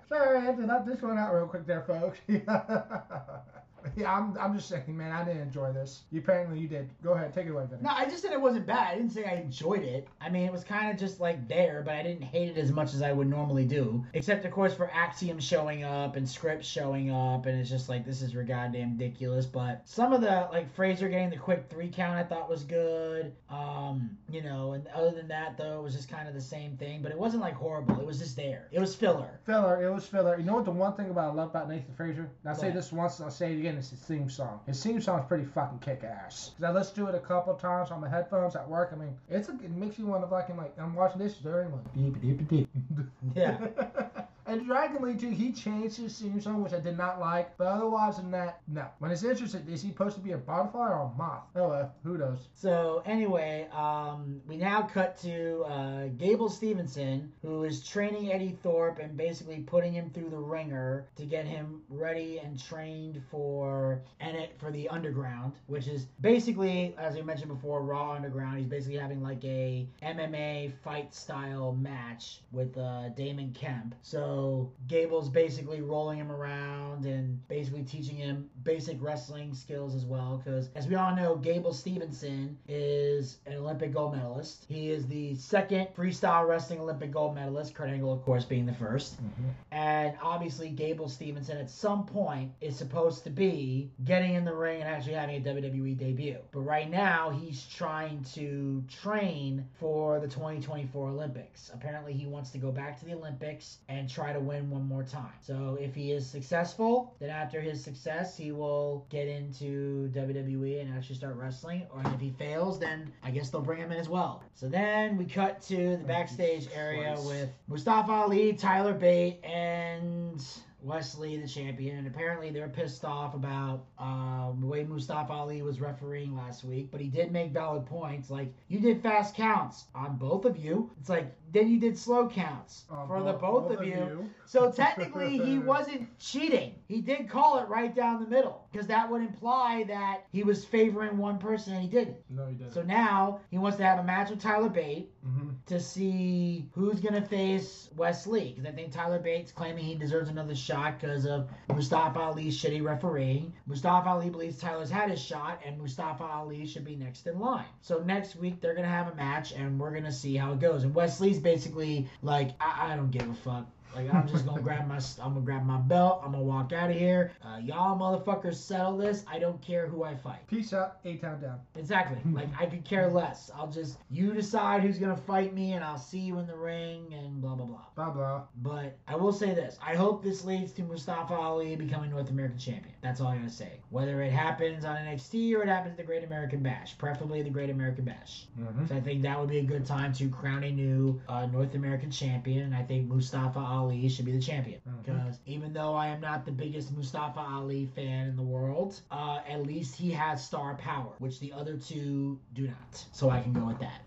[0.09, 2.19] Sorry, I had to knock this one out real quick there, folks.
[3.95, 6.03] yeah, I'm, I'm just saying, man, I didn't enjoy this.
[6.11, 6.89] You apparently you did.
[7.03, 7.83] Go ahead, take it away, Vinny.
[7.83, 8.93] No, I just said it wasn't bad.
[8.93, 10.07] I didn't say I enjoyed it.
[10.19, 12.71] I mean, it was kind of just like there, but I didn't hate it as
[12.71, 14.05] much as I would normally do.
[14.13, 18.05] Except, of course, for Axiom showing up and Scrypts showing up, and it's just like,
[18.05, 19.45] this is goddamn ridiculous.
[19.45, 23.33] But some of the, like, Frazer getting the quick three count I thought was good.
[23.49, 26.77] Um, you know, and other than that, though, it was just kind of the same
[26.77, 27.01] thing.
[27.01, 27.99] But it wasn't, like, horrible.
[27.99, 28.67] It was just there.
[28.71, 29.39] It was filler.
[29.45, 30.37] Filler, it was filler.
[30.37, 32.29] You know what the one thing about I love about Nathan Frazer?
[32.43, 34.59] And I'll say this once and I'll say it again, it's his theme song.
[34.65, 36.51] His theme song is pretty fucking kick ass.
[36.63, 38.91] I listened to it a couple times on my headphones at work.
[38.93, 41.71] I mean, it's a, it makes you want to fucking like I'm watching this during
[41.71, 42.69] like beep beep beep.
[43.35, 43.57] Yeah.
[44.51, 47.57] and Dragon Lee too, he changed his theme song, which I did not like.
[47.57, 48.85] But otherwise than that, no.
[48.99, 51.43] When it's interesting, is he supposed to be a butterfly or a moth?
[51.55, 52.49] Oh well, who knows?
[52.53, 58.99] So anyway, um, we now cut to uh, Gable Steveson, who is training Eddy Thorpe
[58.99, 64.35] and basically putting him through the ringer to get him ready and trained for and
[64.35, 68.57] it for the Underground, which is basically, as I mentioned before, Raw Underground.
[68.57, 73.95] He's basically having like a MMA fight style match with uh, Damon Kemp.
[74.01, 74.40] So
[74.87, 80.41] Gable's basically rolling him around and basically teaching him basic wrestling skills as well.
[80.43, 84.65] Because as we all know, Gable Steveson is an Olympic gold medalist.
[84.67, 87.73] He is the second freestyle wrestling Olympic gold medalist.
[87.73, 89.49] Kurt Angle, of course, being the 1st mm-hmm.
[89.71, 94.81] And obviously, Gable Steveson at some point is supposed to be getting in the ring
[94.81, 96.37] and actually having a WWE debut.
[96.51, 101.71] But right now, he's trying to train for the 2024 Olympics.
[101.73, 105.03] Apparently, he wants to go back to the Olympics and try to win one more
[105.03, 105.33] time.
[105.41, 110.93] So, if he is successful, then after his success, he will get into WWE and
[110.95, 111.87] actually start wrestling.
[111.91, 114.43] Or if he fails, then I guess they'll bring him in as well.
[114.55, 120.43] So then we cut to the oh, backstage area with Mustafa Ali, Tyler Bate, and
[120.83, 125.61] Wes Lee, the champion, and apparently they're pissed off about um, the way Mustafa Ali
[125.61, 126.89] was refereeing last week.
[126.91, 130.91] But he did make valid points, like you did fast counts on both of you.
[130.99, 134.29] It's like then you did slow counts for bo- the both, of you.
[134.45, 136.75] So technically, he wasn't cheating.
[136.87, 140.65] He did call it right down the middle because that would imply that he was
[140.65, 142.17] favoring one person and he didn't.
[142.29, 142.73] No, he didn't.
[142.73, 146.99] So now he wants to have a match with Tyler Bate hmm to see who's
[146.99, 148.53] gonna face Wes Lee.
[148.55, 152.83] Because I think Tyler Bates claiming he deserves another shot because of Mustafa Ali's shitty
[152.83, 153.53] refereeing.
[153.67, 157.65] Mustafa Ali believes Tyler's had his shot and Mustafa Ali should be next in line.
[157.81, 160.83] So next week they're gonna have a match and we're gonna see how it goes.
[160.83, 163.67] And Wes Lee's basically like, I, I don't give a fuck.
[163.95, 166.21] Like I'm just gonna grab my, I'm gonna grab my belt.
[166.23, 167.31] I'm gonna walk out of here.
[167.43, 169.23] Uh, y'all motherfuckers settle this.
[169.29, 170.47] I don't care who I fight.
[170.47, 171.59] Peace out, A Town down.
[171.75, 172.17] Exactly.
[172.31, 173.51] Like I could care less.
[173.53, 177.13] I'll just you decide who's gonna fight me, and I'll see you in the ring,
[177.13, 177.81] and blah blah blah.
[177.95, 178.43] Blah blah.
[178.61, 182.57] But I will say this: I hope this leads to Mustafa Ali becoming North American
[182.57, 182.95] champion.
[183.01, 183.81] That's all I gotta say.
[183.89, 187.49] Whether it happens on NXT or it happens at the Great American Bash, preferably the
[187.49, 188.45] Great American Bash.
[188.57, 188.87] Mm-hmm.
[188.87, 191.75] So I think that would be a good time to crown a new uh, North
[191.75, 194.81] American champion, and I think Mustafa Ali should be the champion.
[194.87, 195.05] Mhm.
[195.05, 199.39] Because even though I am not the biggest Mustafa Ali fan in the world, uh,
[199.47, 203.05] at least he has star power, which the other two do not.
[203.11, 204.01] So I can go with that.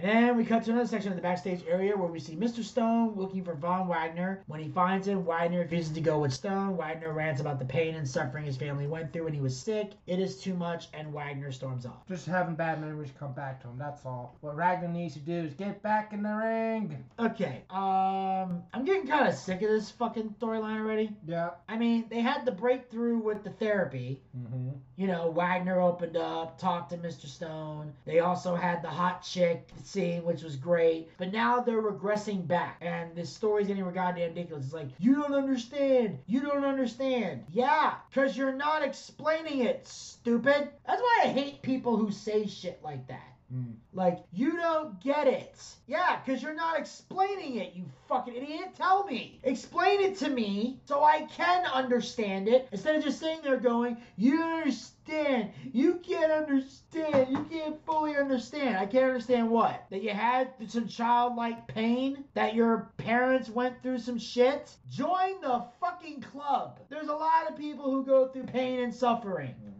[0.00, 2.62] And then we cut to another section of the backstage area where we see Mr.
[2.62, 4.44] Stone looking for Von Wagner.
[4.46, 6.76] When he finds him, Wagner refuses to go with Stone.
[6.76, 9.94] Wagner rants about the pain and suffering his family went through when he was sick.
[10.06, 12.06] It is too much, and Wagner storms off.
[12.06, 13.76] Just having bad memories come back to him.
[13.76, 14.36] That's all.
[14.40, 17.04] What Ragnar needs to do is get back in the ring.
[17.18, 21.10] Okay, um, I'm getting kind of sick of this fucking storyline already.
[21.26, 21.50] Yeah.
[21.68, 24.78] I mean, they had the breakthrough with the therapy, Mm-hmm.
[24.98, 27.26] You know, Wagner opened up, talked to Mr.
[27.26, 27.92] Stone.
[28.04, 31.08] They also had the hot chick scene, which was great.
[31.18, 34.64] But now they're regressing back, and this story's getting goddamn ridiculous.
[34.64, 36.18] It's like, you don't understand.
[36.26, 37.44] You don't understand.
[37.52, 40.68] Yeah, because you're not explaining it, stupid.
[40.84, 43.37] That's why I hate people who say shit like that.
[43.54, 43.76] Mm.
[43.94, 45.58] Like, you don't get it.
[45.86, 48.74] Yeah, because you're not explaining it, you fucking idiot.
[48.76, 49.40] Tell me.
[49.42, 53.96] Explain it to me so I can understand it instead of just sitting there going,
[54.16, 55.52] you understand.
[55.72, 57.28] You can't understand.
[57.30, 58.76] You can't fully understand.
[58.76, 59.86] I can't understand what?
[59.90, 62.24] That you had some childlike pain?
[62.34, 64.76] That your parents went through some shit?
[64.90, 66.80] Join the fucking club.
[66.90, 69.54] There's a lot of people who go through pain and suffering.
[69.54, 69.77] Mhm.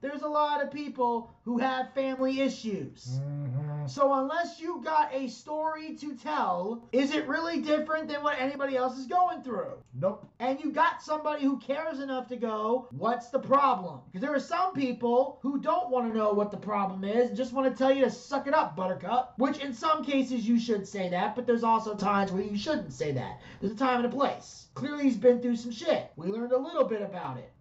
[0.00, 3.20] There's a lot of people who have family issues.
[3.20, 3.88] Mhm.
[3.88, 8.76] So unless you got a story to tell, is it really different than what anybody
[8.76, 9.72] else is going through?
[9.94, 10.26] Nope.
[10.38, 14.00] And you got somebody who cares enough to go, what's the problem?
[14.06, 17.36] Because there are some people who don't want to know what the problem is and
[17.36, 19.34] just want to tell you to suck it up, buttercup.
[19.38, 22.92] Which in some cases you should say that, but there's also times where you shouldn't
[22.92, 23.40] say that.
[23.60, 24.68] There's a time and a place.
[24.74, 26.12] Clearly he's been through some shit.
[26.16, 27.52] We learned a little bit about it.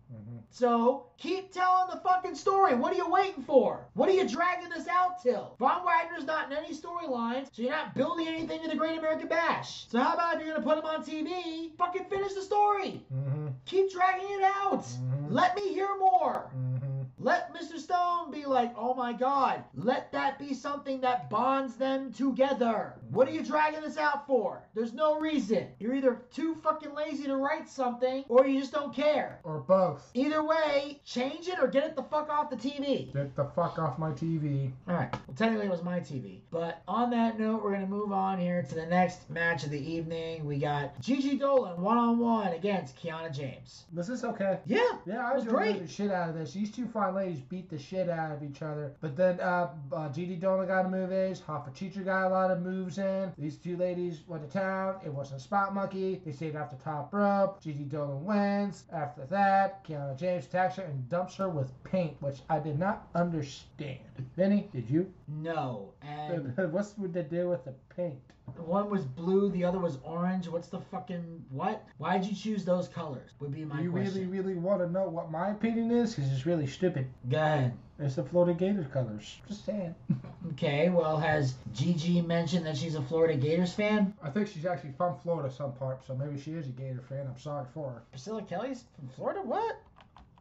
[0.51, 2.75] So keep telling the fucking story.
[2.75, 3.85] What are you waiting for?
[3.93, 5.55] What are you dragging this out till?
[5.59, 9.27] Von Wagner's not in any storylines, so you're not building anything to the Great American
[9.27, 9.87] Bash.
[9.89, 13.05] So how about if you're gonna put him on TV, fucking finish the story.
[13.13, 13.53] Mhm.
[13.65, 14.83] Keep dragging it out.
[14.83, 15.27] Mhm.
[15.29, 16.49] Let me hear more.
[16.55, 16.78] Mhm.
[17.21, 17.77] Let Mr.
[17.77, 22.93] Stone be like, oh my god, let that be something that bonds them together.
[23.11, 24.63] What are you dragging this out for?
[24.73, 25.67] There's no reason.
[25.79, 29.41] You're either too fucking lazy to write something or you just don't care.
[29.43, 30.09] Or both.
[30.13, 33.11] Either way, change it or get it the fuck off the TV.
[33.13, 34.71] Get the fuck off my TV.
[34.87, 36.39] Alright, well, technically it was my TV.
[36.51, 39.71] But on that note, we're going to move on here to the next match of
[39.71, 40.45] the evening.
[40.45, 43.83] We got Gigi Dolan one on one against Kiana James.
[43.93, 44.59] Was this okay?
[44.65, 45.81] Yeah, Yeah, I was great.
[45.81, 46.53] the shit out of this.
[46.53, 48.93] These two fine ladies beat the shit out of each other.
[49.01, 51.33] But then uh, uh, Gigi Dolan got a move in.
[51.33, 53.31] Hoffa Chicha got a lot of moves in.
[53.37, 54.95] These two ladies went to town.
[55.05, 56.21] It wasn't a spot monkey.
[56.25, 57.61] They stayed off the top rope.
[57.61, 58.83] Gigi Dolan wins.
[58.91, 63.07] After that, Kiana James attacks her and dumps her with paint, which I did not
[63.15, 63.99] understand.
[64.35, 65.11] Vinny, did you?
[65.27, 65.93] no.
[66.01, 68.19] And What's with the deal with the paint?
[68.57, 70.47] one was blue, the other was orange.
[70.47, 71.85] What's the fucking what?
[71.97, 73.31] Why'd you choose those colors?
[73.39, 74.13] Would be my you question.
[74.13, 76.15] really, really want to know what my opinion is?
[76.15, 77.07] Because it's really stupid.
[77.29, 77.73] Go ahead.
[77.99, 79.39] It's the Florida Gators colors.
[79.47, 79.95] Just saying.
[80.53, 84.13] Okay, well, has Gigi mentioned that she's a Florida Gators fan?
[84.23, 87.27] I think she's actually from Florida, some part, so maybe she is a Gator fan.
[87.27, 88.01] I'm sorry for her.
[88.09, 89.41] Priscilla Kelly's from Florida?
[89.43, 89.77] What?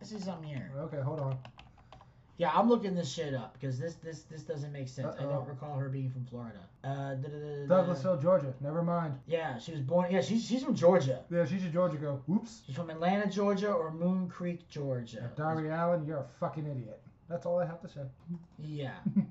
[0.01, 0.71] This is something here.
[0.79, 1.37] Okay, hold on.
[2.39, 5.17] Yeah, I'm looking this shit up because this this this doesn't make sense.
[5.19, 5.31] I Uh-oh.
[5.31, 6.61] don't recall her being from Florida.
[6.85, 7.17] Uh.
[7.67, 8.55] Douglasville, Georgia.
[8.61, 9.19] Never mind.
[9.27, 10.11] Yeah, she was born.
[10.11, 11.25] Yeah, she's she's from Georgia.
[11.31, 12.23] Yeah, she's a Georgia girl.
[12.31, 12.63] Oops.
[12.65, 15.31] She's from Atlanta, Georgia, or Moon Creek, Georgia.
[15.37, 17.03] Dari Allen, you're a fucking idiot.
[17.29, 18.01] That's all I have to say.
[18.59, 18.95] Yeah.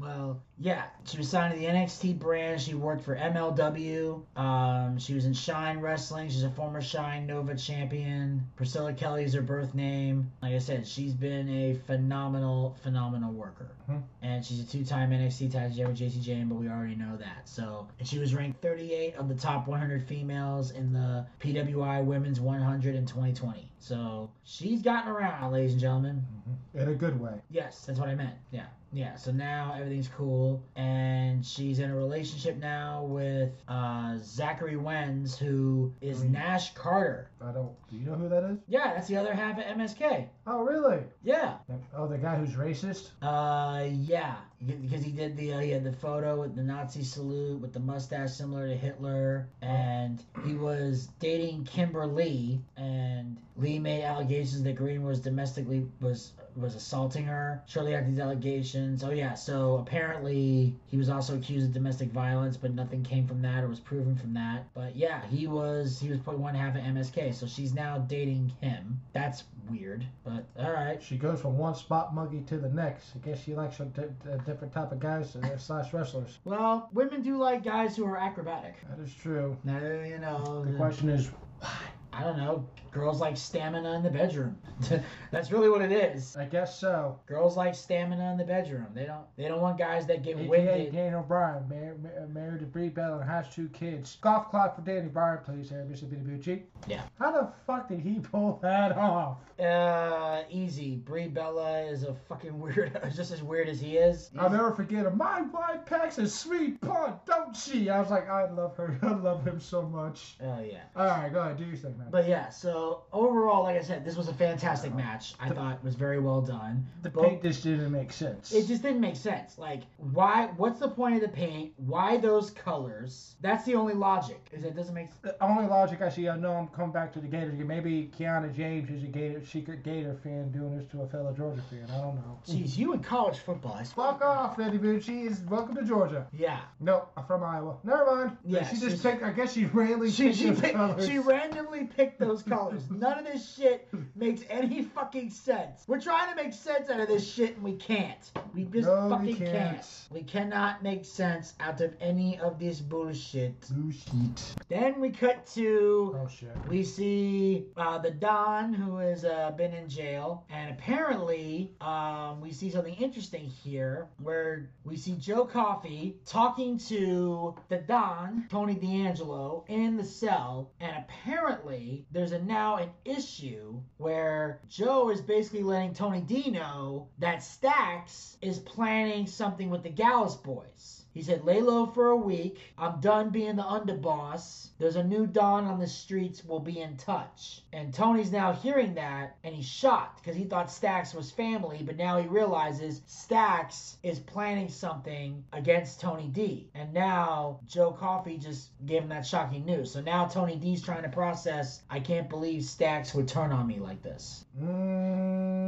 [0.00, 0.84] Well, yeah.
[1.06, 2.60] She was signed to the NXT brand.
[2.60, 4.22] She worked for MLW.
[4.36, 6.28] Um, she was in Shine Wrestling.
[6.28, 8.46] She's a former Shine Nova champion.
[8.54, 10.30] Priscilla Kelly is her birth name.
[10.40, 13.72] Like I said, she's been a phenomenal, phenomenal worker.
[13.90, 14.02] Mhm.
[14.22, 17.48] And she's a two-time NXT tag champion with Jacy Jayne, but we already know that.
[17.48, 22.40] So, and she was ranked 38 of the top 100 females in the PWI Women's
[22.40, 23.68] 100 in 2020.
[23.80, 26.24] So she's gotten around, ladies and gentlemen.
[26.48, 26.78] Mm-hmm.
[26.78, 27.34] In a good way.
[27.50, 28.34] Yes, that's what I meant.
[28.50, 28.66] Yeah.
[28.92, 29.16] Yeah.
[29.16, 30.62] So now everything's cool.
[30.76, 36.24] And she's in a relationship now with uh, Zachary Wentz, who is.
[36.24, 37.30] Nash Carter.
[37.40, 37.72] I don't.
[37.90, 38.58] Do you know who that is?
[38.68, 40.26] Yeah, that's the other half of MSK.
[40.46, 41.02] Oh, really?
[41.22, 41.54] Yeah.
[41.96, 43.10] Oh, the guy who's racist?
[43.22, 44.36] Uh, yeah.
[44.66, 47.80] Because he did the uh, he had the photo with the Nazi salute with the
[47.80, 54.74] mustache similar to Hitler, and he was dating Kimber Lee, and Lee made allegations that
[54.74, 57.62] Green was domestically was was assaulting her.
[57.66, 62.56] Shortly after these allegations, oh yeah, so apparently he was also accused of domestic violence,
[62.56, 64.66] but nothing came from that or was proven from that.
[64.74, 68.52] But yeah, he was he was put one half of MSK, so she's now dating
[68.60, 69.00] him.
[69.12, 71.02] That's weird, but all right.
[71.02, 73.12] She goes from one spot monkey to the next.
[73.14, 76.38] I guess she likes a, di- a different type of guys slash wrestlers.
[76.44, 78.76] Well, women do like guys who are acrobatic.
[78.88, 79.56] That is true.
[79.64, 81.70] Now, you know, The question is, why?
[82.12, 82.66] I don't know.
[82.90, 84.56] Girls like stamina in the bedroom.
[85.30, 86.36] That's really what it is.
[86.36, 87.18] I guess so.
[87.26, 88.86] Girls like stamina in the bedroom.
[88.94, 89.24] They don't.
[89.36, 90.92] They don't want guys that get AKA winded.
[90.92, 94.16] Danny O'Brien, mar- mar- married to Brie Bella and has two kids.
[94.20, 96.04] Golf clap for Danny Bryan, please, there, Mr.
[96.04, 96.62] Bitabucci.
[96.86, 97.02] Yeah.
[97.18, 99.38] How the fuck did he pull that off?
[99.60, 100.96] Uh, easy.
[100.96, 102.98] Brie Bella is a fucking weird.
[103.14, 104.30] just as weird as he is.
[104.38, 105.16] I'll never forget him.
[105.18, 107.90] My wife packs a sweet punt, don't she?
[107.90, 108.98] I was like, I love her.
[109.02, 110.36] I love him so much.
[110.42, 110.82] Oh yeah.
[110.96, 112.08] All right, go ahead, do your thing, man.
[112.10, 115.34] But yeah, so So overall, like I said, this was a fantastic match.
[115.40, 116.86] I thought it was very well done.
[117.02, 118.52] The Both- paint just didn't make sense.
[118.52, 119.58] It just didn't make sense.
[119.58, 120.46] Like, why?
[120.56, 121.72] What's the point of the paint?
[121.76, 123.34] Why those colors?
[123.40, 124.46] That's the only logic.
[124.52, 125.08] Is it doesn't make.
[125.22, 127.54] the only logic I see, I know I'm coming back to the Gators.
[127.54, 127.66] again.
[127.66, 131.62] Maybe Kiana James is a Gator, secret Gator fan doing this to a fellow Georgia
[131.68, 131.84] fan.
[131.90, 132.38] I don't know.
[132.46, 133.74] Jeez, you in college football?
[133.74, 133.82] I.
[133.82, 135.26] Fuck off, Eddie Bucci.
[135.26, 136.28] Is welcome to Georgia.
[136.32, 136.60] Yeah.
[136.78, 137.78] No, I'm from Iowa.
[137.82, 138.36] Never mind.
[138.44, 139.24] Yeah, she just picked.
[139.24, 142.67] I guess she randomly She picked she, those picked, she randomly picked those colors.
[142.90, 145.84] None of this shit makes any fucking sense.
[145.86, 148.30] We're trying to make sense out of this shit and we can't.
[148.54, 149.52] We just No, we fucking can't.
[149.52, 149.86] can't.
[150.10, 153.68] We cannot make sense out of any of this bullshit.
[153.70, 154.54] Bullshit.
[154.68, 156.50] Then we cut to Oh shit.
[156.68, 162.52] We see uh, the Don who has uh, been in jail, and apparently um, we
[162.52, 169.64] see something interesting here where we see Joe Coffey talking to the Don, Tony D'Angelo,
[169.68, 175.94] in the cell, and apparently there's a now an issue where Joe is basically letting
[175.94, 180.97] Tony D know that Stacks is planning something with the Gallus boys.
[181.14, 182.58] He said, lay low for a week.
[182.76, 184.68] I'm done being the underboss.
[184.78, 186.44] There's a new Don on the streets.
[186.44, 187.62] We'll be in touch.
[187.72, 191.96] And Tony's now hearing that and he's shocked because he thought Stacks was family, but
[191.96, 196.70] now he realizes Stacks is planning something against Tony D.
[196.74, 199.90] And now Joe Coffey just gave him that shocking news.
[199.92, 203.78] So now Tony D's trying to process, I can't believe Stax would turn on me
[203.80, 204.44] like this.
[204.60, 205.67] Mm,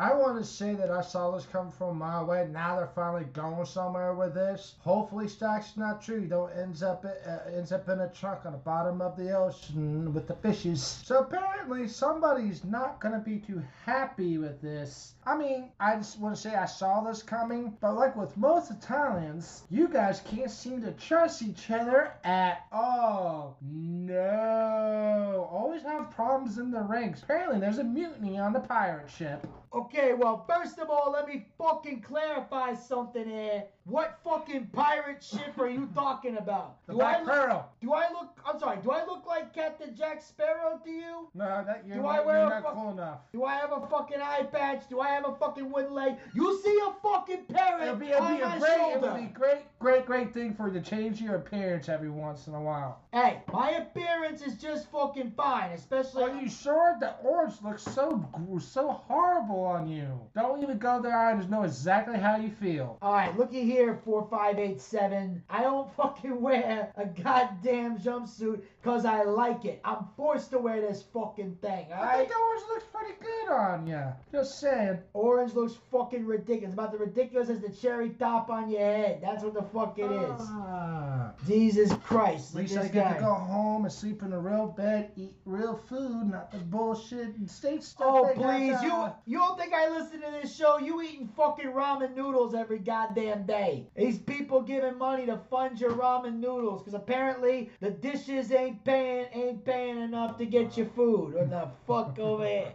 [0.00, 2.46] I want to say that I saw this come from a mile away.
[2.52, 4.76] Now they're finally going somewhere with this.
[4.78, 6.20] Hopefully, Stack's not true.
[6.20, 9.36] You don't ends up uh, ends up in a trunk on the bottom of the
[9.36, 10.80] ocean with the fishes.
[11.04, 15.14] So apparently, somebody's not gonna be too happy with this.
[15.26, 18.70] I mean, I just want to say I saw this coming, but like with most
[18.70, 23.56] Italians, you guys can't seem to trust each other at all.
[23.60, 27.24] No, always have problems in the ranks.
[27.24, 29.44] Apparently, there's a mutiny on the pirate ship.
[29.72, 33.64] Okay, well, first of all, let me fucking clarify something here.
[33.88, 36.76] What fucking pirate ship are you talking about?
[36.86, 37.68] The Do I Black look, Pearl.
[37.80, 38.28] do I look?
[38.46, 38.78] I'm sorry.
[38.82, 41.28] Do I look like Captain Jack Sparrow to you?
[41.34, 43.20] No, that you're, Do not, I wear a not fuck- cool enough.
[43.32, 44.82] Do I have a fucking eye patch?
[44.90, 46.16] Do I have a fucking wooden leg?
[46.34, 49.06] You see a fucking parrot It'll be, it'll on be my a great, shoulder.
[49.06, 52.54] it'll be great, great, great thing for you to change your appearance every once in
[52.54, 53.00] a while.
[53.14, 56.24] Hey, my appearance is just fucking fine, especially.
[56.24, 58.22] Are you sure the orange looks so
[58.60, 60.20] so horrible on you?
[60.34, 61.16] Don't even go there.
[61.18, 62.98] I just know exactly how you feel.
[63.00, 65.42] All right, looky here, four five eight seven.
[65.48, 69.80] I don't fucking wear a goddamn jumpsuit because I like it.
[69.84, 71.86] I'm forced to wear this fucking thing.
[71.92, 72.16] All I right.
[72.18, 74.02] think the orange looks pretty good on you.
[74.32, 74.98] Just saying.
[75.14, 76.74] Orange looks fucking ridiculous.
[76.74, 79.20] About the ridiculous as the cherry top on your head.
[79.22, 80.40] That's what the fuck it is.
[80.40, 81.32] Ah.
[81.46, 82.54] Jesus Christ.
[82.54, 83.14] At least I get guy.
[83.14, 87.36] to go home and sleep in a real bed, eat real food, not the bullshit
[87.36, 88.06] and state stuff.
[88.08, 90.78] Oh they got please, you you don't think I listen to this show?
[90.78, 93.57] You eating fucking ramen noodles every goddamn day.
[93.96, 99.26] These people giving money to fund your ramen noodles because apparently the dishes ain't paying
[99.32, 102.72] ain't paying enough to get your food or the fuck over here.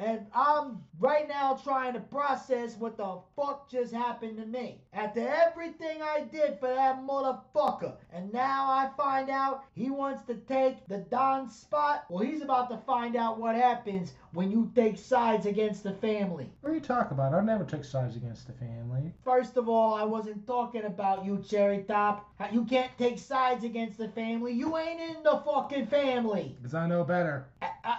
[0.00, 4.80] And I'm right now trying to process what the fuck just happened to me.
[4.94, 7.96] After everything I did for that motherfucker.
[8.10, 12.06] And now I find out he wants to take the Don spot.
[12.08, 16.50] Well, he's about to find out what happens when you take sides against the family.
[16.62, 17.34] What are you talking about?
[17.34, 19.12] I never took sides against the family.
[19.22, 22.26] First of all, I wasn't talking about you, Cherry Top.
[22.50, 24.52] You can't take sides against the family.
[24.52, 26.56] You ain't in the fucking family.
[26.58, 27.49] Because I know better.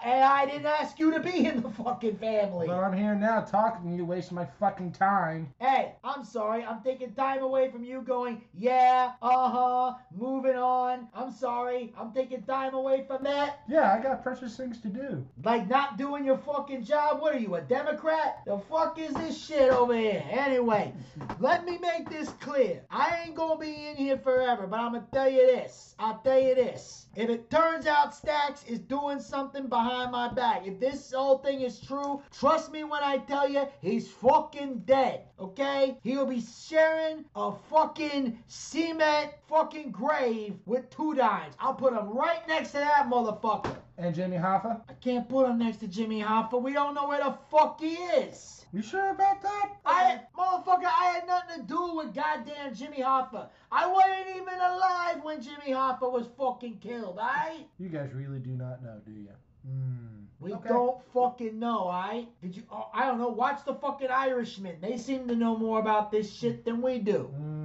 [0.03, 2.67] And I didn't ask you to be in the fucking family.
[2.67, 5.53] But I'm here now talking to you, wasting my fucking time.
[5.59, 6.63] Hey, I'm sorry.
[6.63, 11.07] I'm taking time away from you going, yeah, uh huh, moving on.
[11.13, 11.93] I'm sorry.
[11.97, 13.59] I'm taking time away from that.
[13.67, 15.25] Yeah, I got precious things to do.
[15.43, 17.21] Like not doing your fucking job.
[17.21, 18.41] What are you, a Democrat?
[18.45, 20.23] The fuck is this shit over here?
[20.29, 20.93] Anyway,
[21.39, 22.81] let me make this clear.
[22.89, 25.95] I ain't gonna be in here forever, but I'm gonna tell you this.
[25.99, 27.05] I'll tell you this.
[27.13, 31.59] If it turns out Stacks is doing something behind my back, if this whole thing
[31.59, 35.25] is true, trust me when I tell you, he's fucking dead.
[35.37, 35.97] Okay?
[36.03, 41.53] He'll be sharing a fucking cement fucking grave with two dimes.
[41.59, 43.75] I'll put him right next to that motherfucker.
[43.97, 44.81] And Jimmy Hoffa?
[44.89, 46.59] I can't put him next to Jimmy Hoffa.
[46.61, 48.65] We don't know where the fuck he is.
[48.73, 49.71] You sure about that?
[49.85, 53.49] I, motherfucker, I had nothing to do with goddamn Jimmy Hoffa.
[53.69, 57.67] I wasn't even alive when Jimmy Hoffa was fucking killed, alright?
[57.77, 59.27] You guys really do not know, do you?
[59.67, 60.07] Hmm.
[60.39, 60.69] We Okay.
[60.69, 62.29] don't fucking know, alright?
[62.41, 64.77] Did you, oh, I don't know, watch the fucking Irishman.
[64.81, 67.25] They seem to know more about this shit than we do.
[67.25, 67.60] Hmm.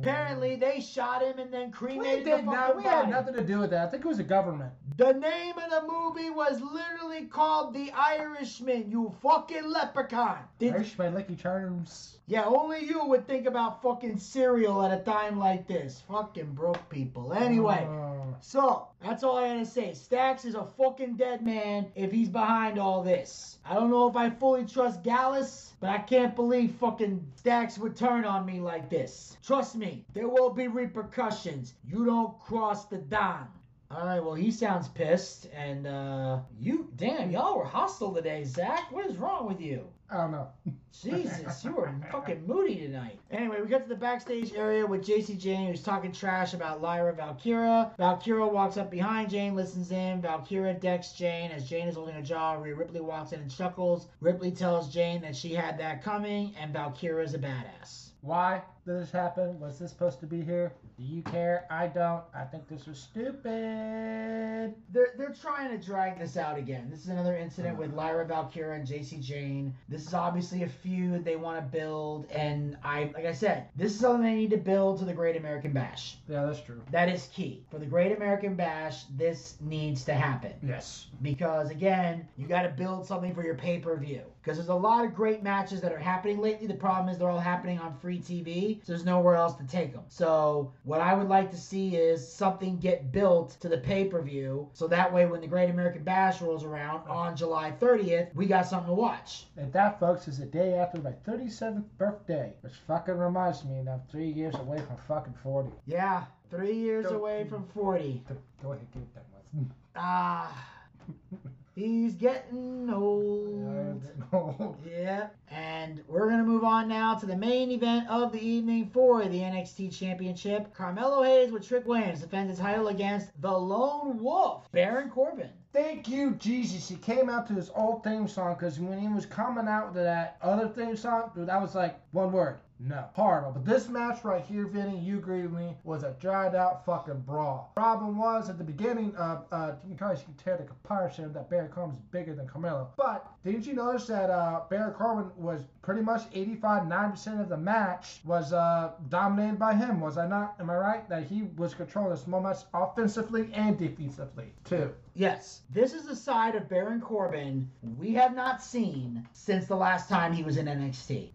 [0.00, 2.76] Apparently, they shot him and then we cremated did the not.
[2.76, 2.96] We body.
[2.96, 3.88] had nothing to do with that.
[3.88, 4.72] I think it was the government.
[4.96, 10.38] The name of the movie was literally called The Irishman, you fucking leprechaun.
[10.58, 12.18] Did, Irishman, Lucky Charms.
[12.26, 16.02] yeah, only you would think about fucking cereal at a time like this.
[16.10, 17.32] Fucking broke people.
[17.32, 17.86] Anyway.
[17.88, 18.19] Oh.
[18.40, 19.94] So, that's all I gotta say.
[19.94, 23.58] Stacks is a fucking dead man if he's behind all this.
[23.64, 27.96] I don't know if I fully trust Gallus, but I can't believe fucking Stacks would
[27.96, 29.36] turn on me like this.
[29.44, 31.74] Trust me, there will be repercussions.
[31.84, 33.48] You don't cross the Don.
[33.92, 38.92] Alright, well, he sounds pissed, and, uh, you, damn, y'all were hostile today, Zach.
[38.92, 39.84] What is wrong with you?
[40.08, 40.48] I don't know.
[40.92, 43.18] Jesus, you were fucking moody tonight.
[43.30, 47.14] Anyway, we get to the backstage area with Jacy Jayne, who's talking trash about Lyra
[47.14, 47.96] Valkyra.
[47.96, 50.20] Valkyra walks up behind Jayne, listens in.
[50.20, 52.54] Valkyra decks Jayne as Jayne is holding a jaw.
[52.54, 54.08] Rhea Ripley walks in and chuckles.
[54.20, 58.10] Ripley tells Jayne that she had that coming, and Valkyra is a badass.
[58.22, 59.58] Why did this happen?
[59.60, 60.72] Was this supposed to be here?
[61.00, 61.64] Do you care?
[61.70, 62.22] I don't.
[62.34, 64.74] I think this was stupid.
[64.92, 66.88] They're, they're trying to drag this out again.
[66.90, 68.00] This is another incident with mm-hmm.
[68.00, 69.74] Lyra Valkyra and Jacy Jayne.
[69.88, 73.94] This is obviously a feud they want to build, and I, like I said, this
[73.94, 76.18] is something they need to build to the Great American Bash.
[76.28, 76.82] Yeah, that's true.
[76.90, 77.64] That is key.
[77.70, 80.52] For the Great American Bash, this needs to happen.
[80.62, 81.06] Yes.
[81.22, 84.20] Because again, you got to build something for your pay per view.
[84.42, 86.66] Because there's a lot of great matches that are happening lately.
[86.66, 89.92] The problem is they're all happening on free TV, so there's nowhere else to take
[89.92, 90.04] them.
[90.08, 94.22] So, what I would like to see is something get built to the pay per
[94.22, 98.46] view, so that way when the Great American Bash rolls around on July 30th, we
[98.46, 99.46] got something to watch.
[99.56, 103.90] And that, folks, is the day after my 37th birthday, which fucking reminds me that
[103.90, 105.70] I'm three years away from fucking 40.
[105.86, 108.22] Yeah, three years Go- away from 40.
[108.28, 109.70] Go go ahead, get that one.
[109.96, 110.66] Ah,
[111.74, 114.02] he's getting old.
[114.32, 118.90] Oh, Yeah, and we're gonna move on now to the main event of the evening
[118.92, 120.72] for the NXT Championship.
[120.74, 125.50] Carmelo Hayes with Trick Williams defends his title against the Lone Wolf, Baron Corbin.
[125.72, 126.88] Thank you, Jesus.
[126.88, 130.00] He came out to his old theme song because when he was coming out to
[130.00, 132.58] that other theme song, dude, that was like one word.
[132.82, 133.04] No.
[133.12, 133.52] Horrible.
[133.52, 137.20] But this match right here, Vinny, you agree with me, was a dried out fucking
[137.20, 137.72] brawl.
[137.76, 141.98] Problem was, at the beginning, uh, uh, you can tear the comparison that Baron Corbin's
[142.10, 142.88] bigger than Carmelo.
[142.96, 147.56] But didn't you notice that uh, Baron Corbin was pretty much 85, 9% of the
[147.56, 150.56] match was uh, dominated by him, was I not?
[150.60, 151.08] Am I right?
[151.08, 154.92] That he was controlling this moment offensively and defensively, too.
[155.14, 157.68] Yes, this is a side of Baron Corbin
[157.98, 161.30] we have not seen since the last time he was in NXT.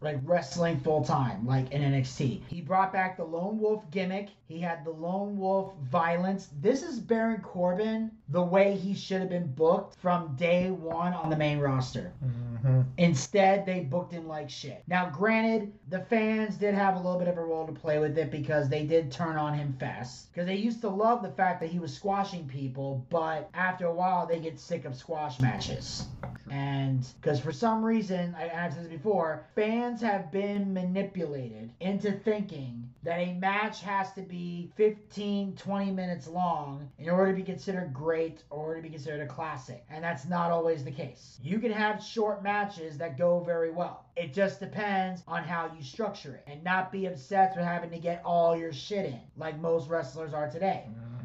[0.00, 2.42] Like wrestling full time, like in NXT.
[2.46, 4.28] He brought back the Lone Wolf gimmick.
[4.46, 6.50] He had the Lone Wolf violence.
[6.60, 11.30] This is Baron Corbin the way he should have been booked from day one on
[11.30, 12.12] the main roster.
[12.24, 12.82] Mm-hmm.
[12.98, 14.82] Instead, they booked him like shit.
[14.86, 18.18] Now, granted, the fans did have a little bit of a role to play with
[18.18, 20.32] it because they did turn on him fast.
[20.32, 23.94] Because they used to love the fact that he was squashing people, but after a
[23.94, 26.06] while, they get sick of squash matches.
[26.50, 32.12] And because for some reason, I, I've said this before, fans have been manipulated into
[32.12, 37.44] thinking that a match has to be 15, 20 minutes long in order to be
[37.44, 39.84] considered great or to be considered a classic.
[39.88, 41.38] And that's not always the case.
[41.40, 44.06] You can have short matches that go very well.
[44.16, 47.98] It just depends on how you structure it and not be obsessed with having to
[47.98, 50.86] get all your shit in like most wrestlers are today.
[50.88, 51.15] Mm-hmm.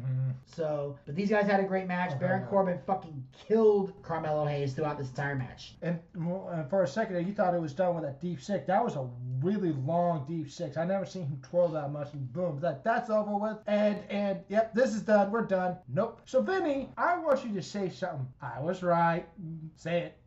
[0.54, 2.12] So, but these guys had a great match.
[2.14, 2.48] Oh, Baron yeah.
[2.48, 5.74] Corbin fucking killed Carmelo Hayes throughout this entire match.
[5.82, 8.66] And, and for a second you thought it was done with a deep six.
[8.66, 9.08] That was a
[9.40, 10.76] really long deep six.
[10.76, 12.12] I never seen him twirl that much.
[12.12, 13.58] And boom, that that's over with.
[13.66, 15.30] And and yep, this is done.
[15.30, 15.76] We're done.
[15.88, 16.20] Nope.
[16.24, 18.26] So Vinny, I want you to say something.
[18.40, 19.26] I was right.
[19.76, 20.18] Say it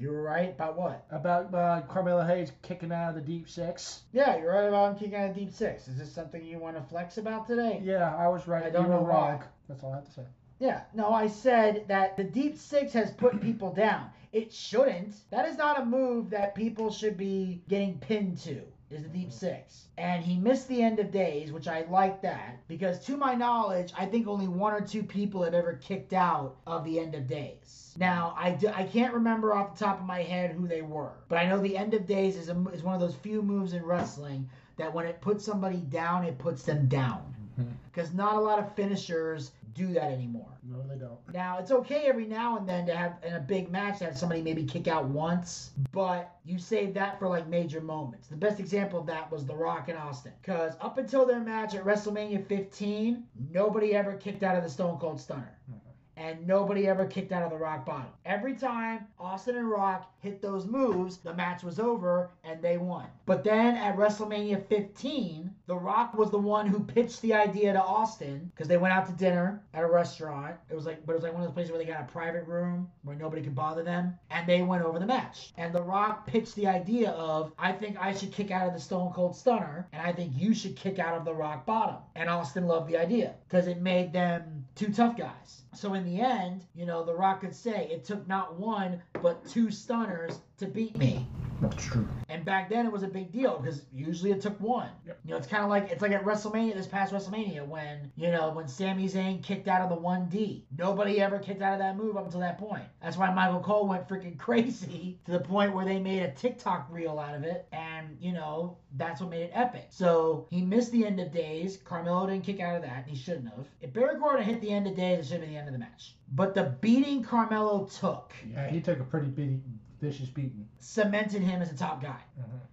[0.00, 1.06] You were right about what?
[1.10, 4.00] about uh, Carmelo Hayes kicking out of the deep six.
[4.12, 5.88] Yeah, you're right about him kicking out a deep six.
[5.88, 7.82] Is this something you want to flex about today?
[7.84, 8.64] Yeah, I was right.
[8.64, 9.32] I don't you were know why.
[9.32, 9.44] wrong.
[9.68, 10.22] That's all I have to say.
[10.58, 14.10] Yeah, no, I said that the deep six has put people down.
[14.32, 15.14] It shouldn't.
[15.30, 18.62] That is not a move that people should be getting pinned to.
[18.90, 19.86] Is the deep six.
[19.98, 22.58] And he missed the end of days, which I like that.
[22.66, 26.56] Because to my knowledge, I think only one or two people have ever kicked out
[26.66, 27.94] of the end of days.
[27.98, 31.12] Now, I, do, I can't remember off the top of my head who they were.
[31.28, 33.74] But I know the end of days is, a, is one of those few moves
[33.74, 37.32] in wrestling that when it puts somebody down, it puts them down.
[37.60, 37.70] Mm-hmm.
[37.92, 40.58] Because not a lot of finishers do that anymore.
[40.62, 41.18] No, they don't.
[41.32, 44.18] Now it's okay every now and then to have in a big match to have
[44.18, 48.28] somebody maybe kick out once, but you save that for like major moments.
[48.28, 51.74] The best example of that was The Rock and Austin, because up until their match
[51.74, 55.56] at WrestleMania 15, nobody ever kicked out of the Stone Cold Stunner.
[55.70, 55.76] Mm-hmm.
[56.16, 58.10] and nobody ever kicked out of the rock bottom.
[58.26, 63.06] Every time Austin and Rock hit those moves, the match was over and they won.
[63.24, 67.80] But then at WrestleMania 15, The Rock was the one who pitched the idea to
[67.80, 70.56] Austin because they went out to dinner at a restaurant.
[70.68, 72.12] It was like, but it was like one of those places where they got a
[72.12, 75.52] private room where nobody could bother them, and they went over the match.
[75.56, 78.80] And The Rock pitched the idea of, I think I should kick out of the
[78.80, 82.02] Stone Cold Stunner, and I think you should kick out of the Rock Bottom.
[82.16, 85.62] And Austin loved the idea because it made them two tough guys.
[85.72, 89.48] So in the end, you know, The Rock could say it took not one but
[89.48, 91.26] two stunners to beat me.
[91.60, 92.08] That's true.
[92.28, 94.88] And back then it was a big deal because usually it took one.
[95.06, 95.20] Yep.
[95.24, 98.30] You know, it's kind of like it's like at WrestleMania this past WrestleMania when you
[98.30, 100.64] know when Sami Zayn kicked out of the one D.
[100.78, 102.84] Nobody ever kicked out of that move up until that point.
[103.02, 106.86] That's why Michael Cole went freaking crazy to the point where they made a TikTok
[106.90, 109.86] reel out of it, and you know that's what made it epic.
[109.90, 111.78] So he missed the end of days.
[111.84, 113.66] Carmelo didn't kick out of that, and he shouldn't have.
[113.80, 115.74] If Baron Corbin hit the end of days, it should have been the end of
[115.74, 116.14] the match.
[116.32, 120.68] But the beating Carmelo took Yeah, he took a pretty beating, vicious beating.
[120.78, 122.20] cemented him as a top guy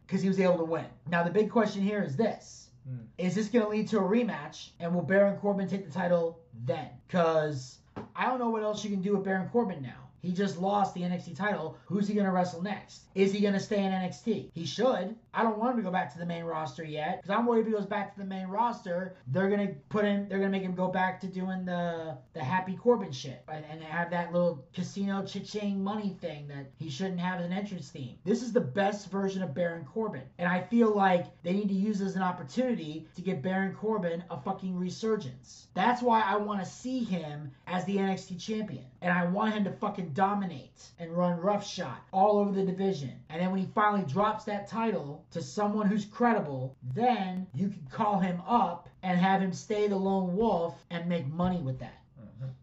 [0.06, 0.86] because he was able to win.
[1.08, 3.04] Now the big question here is this: Hmm.
[3.18, 6.40] Is this going to lead to a rematch, and will Baron Corbin take the title
[6.66, 6.90] then?
[7.08, 7.80] Because
[8.16, 10.07] I don't know what else you can do with Baron Corbin now.
[10.22, 11.78] He just lost the NXT title.
[11.86, 13.04] Who's he going to wrestle next?
[13.16, 14.50] Is he going to stay in NXT?
[14.54, 15.16] He should.
[15.34, 17.62] I don't want him to go back to the main roster yet because I'm worried
[17.62, 20.28] if he goes back to the main roster, they're going to put him.
[20.28, 23.64] They're going to make him go back to doing the the Happy Corbin shit and,
[23.70, 27.90] and have that little casino cha-ching money thing that he shouldn't have as an entrance
[27.90, 28.18] theme.
[28.24, 31.74] This is the best version of Baron Corbin, and I feel like they need to
[31.74, 35.68] use this as an opportunity to give Baron Corbin a fucking resurgence.
[35.74, 39.64] That's why I want to see him as the NXT champion, and I want him
[39.66, 43.12] to fucking dominate and run roughshod all over the division.
[43.30, 47.86] And then when he finally drops that title to someone who's credible, then you can
[47.92, 51.94] call him up and have him stay the lone wolf and make money with that.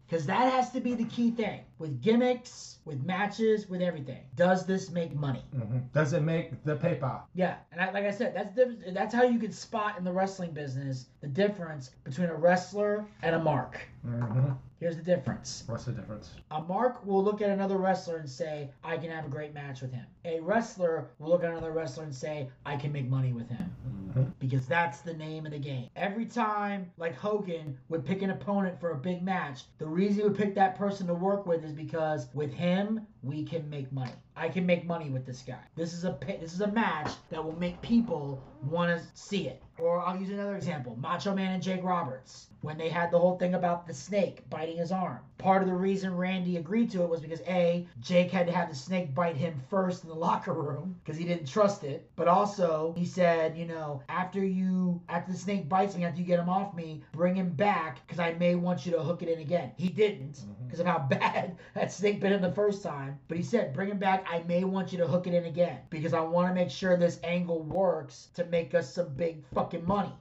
[0.07, 4.21] Because that has to be the key thing with gimmicks, with matches, with everything.
[4.35, 5.43] Does this make money?
[5.53, 5.91] Mhm.
[5.93, 7.19] Does it make the paper?
[7.33, 10.11] Yeah, and I, like I said, that's diff- that's how you can spot in the
[10.13, 13.79] wrestling business the difference between a wrestler and a mark.
[14.03, 15.63] hmm Here's the difference.
[15.67, 16.31] What's the difference?
[16.51, 19.81] A mark will look at another wrestler and say, I can have a great match
[19.81, 20.05] with him.
[20.25, 23.75] A wrestler will look at another wrestler and say, I can make money with him.
[24.13, 25.89] hmm Because that's the name of the game.
[25.95, 30.23] Every time, like Hogan would pick an opponent for a big match, the reason he
[30.23, 34.13] would pick that person to work with is because with him, we can make money.
[34.35, 35.61] I can make money with this guy.
[35.75, 39.61] This is a this is a match that will make people want to see it.
[39.77, 43.37] Or I'll use another example: Macho Man and Jake Roberts when they had the whole
[43.37, 45.19] thing about the snake biting his arm.
[45.37, 48.69] Part of the reason Randy agreed to it was because a Jake had to have
[48.69, 52.09] the snake bite him first in the locker room because he didn't trust it.
[52.15, 56.25] But also he said, you know, after you after the snake bites me, after you
[56.25, 59.29] get him off me, bring him back because I may want you to hook it
[59.29, 59.71] in again.
[59.77, 60.65] He didn't mm-hmm.
[60.65, 63.19] because of how bad that snake bit him the first time.
[63.27, 64.25] But he said, bring him back.
[64.29, 66.97] I may want you to hook it in again because I want to make sure
[66.97, 70.13] this angle works to make us some big fucking money.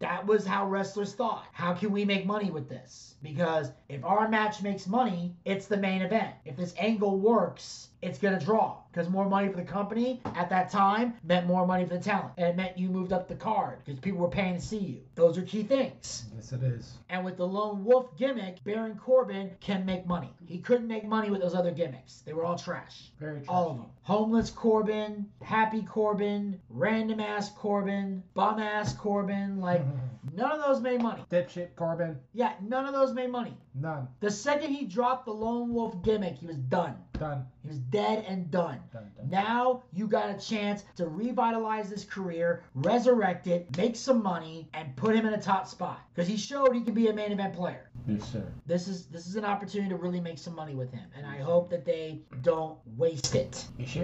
[0.00, 1.44] That was how wrestlers thought.
[1.52, 3.14] How can we make money with this?
[3.22, 6.34] Because if our match makes money, it's the main event.
[6.46, 8.78] If this angle works, it's gonna draw.
[8.90, 12.32] Because more money for the company at that time meant more money for the talent.
[12.38, 15.00] And it meant you moved up the card because people were paying to see you.
[15.16, 16.24] Those are key things.
[16.34, 16.96] Yes, it is.
[17.10, 20.30] And with the lone wolf gimmick, Baron Corbin can make money.
[20.46, 22.20] He couldn't make money with those other gimmicks.
[22.20, 23.10] They were all trash.
[23.20, 23.48] Very true.
[23.48, 23.86] All of them.
[24.02, 29.60] Homeless Corbin, Happy Corbin, Random Ass Corbin, Bum Ass Corbin.
[29.60, 29.82] Like,
[30.34, 31.22] none of those made money.
[31.30, 32.18] Dipshit Corbin.
[32.32, 33.56] Yeah, none of those made money.
[33.74, 34.08] None.
[34.20, 36.96] The second he dropped the Lone Wolf gimmick, he was done.
[37.12, 37.46] Done.
[37.62, 38.80] He was dead and done.
[38.92, 39.10] Done.
[39.16, 39.30] Done.
[39.30, 44.96] Now you got a chance to revitalize his career, resurrect it, make some money, and
[44.96, 46.00] put him in a top spot.
[46.14, 47.90] Because he showed he could be a main event player.
[48.08, 48.44] Yes, sir.
[48.66, 51.36] This is this is an opportunity to really make some money with him, and I
[51.38, 53.66] hope that they don't waste it.
[53.78, 53.99] You should.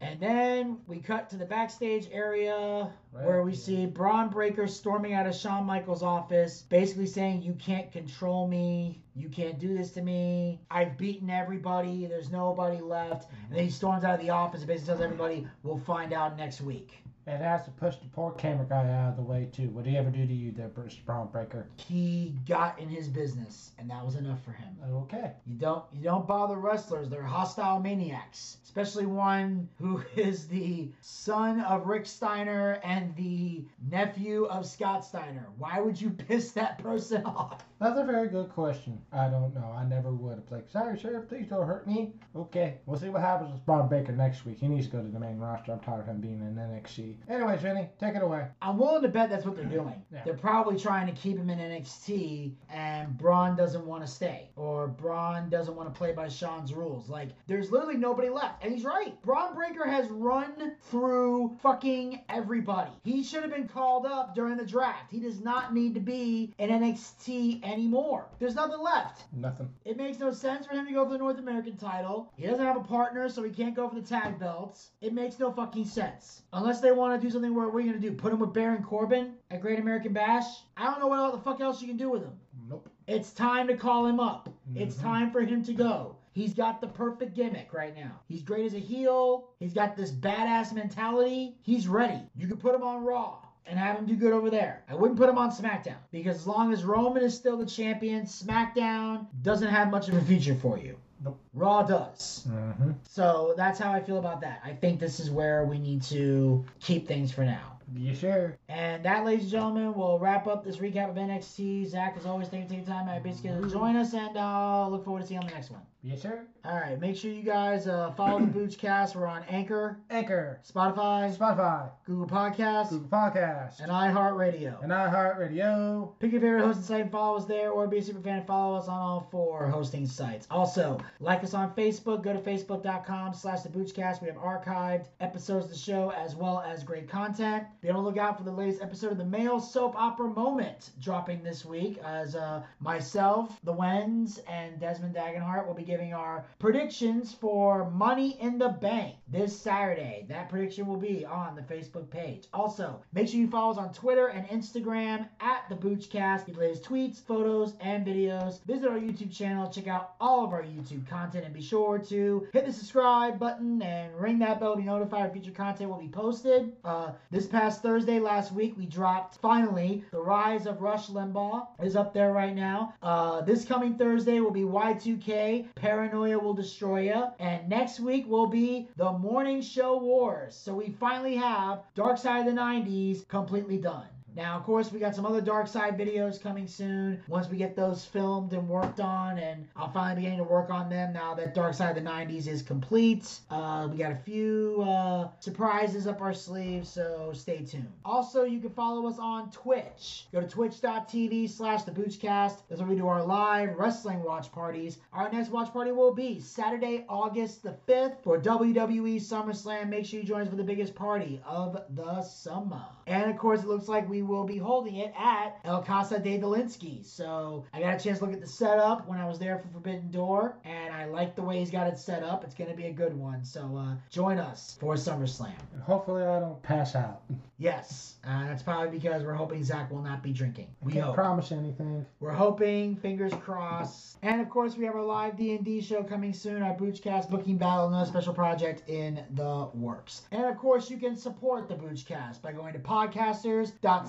[0.00, 5.26] And then we cut to the backstage area where we see Bron Breakker storming out
[5.26, 9.02] of Shawn Michaels' office, basically saying, You can't control me.
[9.16, 10.60] You can't do this to me.
[10.70, 12.06] I've beaten everybody.
[12.06, 13.30] There's nobody left.
[13.48, 16.36] And then he storms out of the office and basically tells everybody, We'll find out
[16.36, 17.02] next week.
[17.30, 19.68] And has to push the poor camera guy out of the way too.
[19.68, 21.68] What did he ever do to you, there, British Bron Breakker?
[21.76, 24.76] He got in his business, and that was enough for him.
[24.92, 25.30] Okay.
[25.46, 27.08] You don't you don't bother wrestlers.
[27.08, 34.46] They're hostile maniacs, especially one who is the son of Rick Steiner and the nephew
[34.46, 35.46] of Scott Steiner.
[35.56, 37.64] Why would you piss that person off?
[37.80, 39.00] That's a very good question.
[39.12, 39.72] I don't know.
[39.74, 40.50] I never would have.
[40.50, 42.12] Like, sorry, sir, please don't hurt me.
[42.36, 44.58] Okay, we'll see what happens with Bron Breakker next week.
[44.58, 45.72] He needs to go to the main roster.
[45.72, 47.14] I'm tired of him being in NXT.
[47.28, 48.46] Anyways, Vinny, take it away.
[48.60, 50.02] I'm willing to bet that's what they're doing.
[50.12, 50.22] Yeah.
[50.24, 54.88] They're probably trying to keep him in NXT, and Bron doesn't want to stay, or
[54.88, 57.08] Bron doesn't want to play by Shawn's rules.
[57.08, 59.20] Like, there's literally nobody left, and he's right.
[59.22, 62.90] Bron Breakker has run through fucking everybody.
[63.04, 65.10] He should have been called up during the draft.
[65.10, 68.26] He does not need to be in NXT anymore.
[68.38, 69.24] There's nothing left.
[69.32, 69.70] Nothing.
[69.84, 72.32] It makes no sense for him to go for the North American title.
[72.36, 74.90] He doesn't have a partner, so he can't go for the tag belts.
[75.00, 76.42] It makes no fucking sense.
[76.52, 78.12] Unless they want to do something where what are you gonna do?
[78.12, 80.44] Put him with Baron Corbin at Great American Bash?
[80.76, 82.32] I don't know what all the fuck else you can do with him.
[82.68, 82.88] Nope.
[83.06, 84.48] It's time to call him up.
[84.74, 85.02] It's Mhm.
[85.02, 86.16] time for him to go.
[86.32, 88.12] He's got the perfect gimmick right now.
[88.28, 89.48] He's great as a heel.
[89.58, 91.56] He's got this badass mentality.
[91.62, 92.20] He's ready.
[92.36, 94.84] You can put him on Raw and have him do good over there.
[94.88, 98.24] I wouldn't put him on SmackDown because as long as Roman is still the champion,
[98.26, 100.96] SmackDown doesn't have much of a future for you.
[101.22, 101.40] Nope.
[101.52, 102.46] Raw does.
[102.48, 102.92] Mm-hmm.
[103.08, 104.60] So that's how I feel about that.
[104.64, 107.78] I think this is where we need to keep things for now.
[107.94, 108.56] You sure?
[108.68, 111.88] And that, ladies and gentlemen, will wrap up this recap of NXT.
[111.88, 114.88] Zach, as always, thank you for taking time of basically to join us, and uh,
[114.88, 115.82] look forward to seeing you on the next one.
[116.02, 116.46] You sir.
[116.64, 119.14] All right, make sure you guys uh, follow the Boochcast.
[119.14, 124.82] We're on Anchor, Anchor, Spotify, Spotify, Google Podcasts, Google Podcast, and iHeartRadio.
[124.82, 126.12] and iHeartRadio.
[126.18, 128.46] Pick your favorite hosting site and follow us there, or be a super fan and
[128.46, 130.46] follow us on all four hosting sites.
[130.50, 132.22] Also, like us on Facebook.
[132.22, 134.22] Go to facebook.com slash the Boochcast.
[134.22, 137.64] We have archived episodes of the show as well as great content.
[137.82, 141.42] Be on the lookout for the latest episode of the Male Soap Opera Moment dropping
[141.42, 147.34] this week as uh, myself, the Wens, and Desmond Dagenhart will be giving our predictions
[147.34, 150.24] for Money in the Bank this Saturday.
[150.28, 152.46] That prediction will be on the Facebook page.
[152.52, 156.46] Also, make sure you follow us on Twitter and Instagram at the Boochcast.
[156.46, 158.62] Get the latest tweets, photos, and videos.
[158.66, 159.68] Visit our YouTube channel.
[159.68, 163.82] Check out all of our YouTube content and be sure to hit the subscribe button
[163.82, 166.72] and ring that bell to be notified when future content will be posted.
[166.84, 171.96] Uh, this past Thursday last week, we dropped finally The Rise of Rush Limbaugh is
[171.96, 172.94] up there right now.
[173.02, 178.46] Uh, this coming Thursday will be Y2K, Paranoia Will Destroy Ya, and next week will
[178.46, 180.54] be The Morning Show Wars.
[180.54, 184.06] So we finally have Dark Side of the 90s completely done.
[184.36, 187.20] Now, of course, we got some other Dark Side videos coming soon.
[187.28, 190.70] Once we get those filmed and worked on, and I'll finally be getting to work
[190.70, 193.40] on them now that Dark Side of the 90s is complete.
[193.50, 197.90] Uh, we got a few uh, surprises up our sleeves, so stay tuned.
[198.04, 200.26] Also, you can follow us on Twitch.
[200.32, 202.58] Go to twitch.tv slash the Boochcast.
[202.68, 204.98] That's where we do our live wrestling watch parties.
[205.12, 209.88] Our next watch party will be Saturday, August the 5th for WWE SummerSlam.
[209.88, 212.84] Make sure you join us for the biggest party of the summer.
[213.06, 216.38] And of course, it looks like we will be holding it at El Casa de
[216.38, 217.04] Dolinsky.
[217.04, 219.68] So I got a chance to look at the setup when I was there for
[219.68, 222.44] Forbidden Door, and I like the way he's got it set up.
[222.44, 223.44] It's going to be a good one.
[223.44, 225.54] So uh, join us for SummerSlam.
[225.72, 227.22] And hopefully I don't pass out.
[227.58, 230.68] Yes, uh, that's probably because we're hoping Zach will not be drinking.
[230.80, 231.14] We Can't hope.
[231.14, 232.06] promise anything.
[232.18, 234.16] We're hoping, fingers crossed.
[234.22, 237.88] And of course, we have our live D&D show coming soon, our Boochcast booking battle,
[237.88, 240.22] another special project in the works.
[240.30, 242.78] And of course, you can support the Boochcast by going to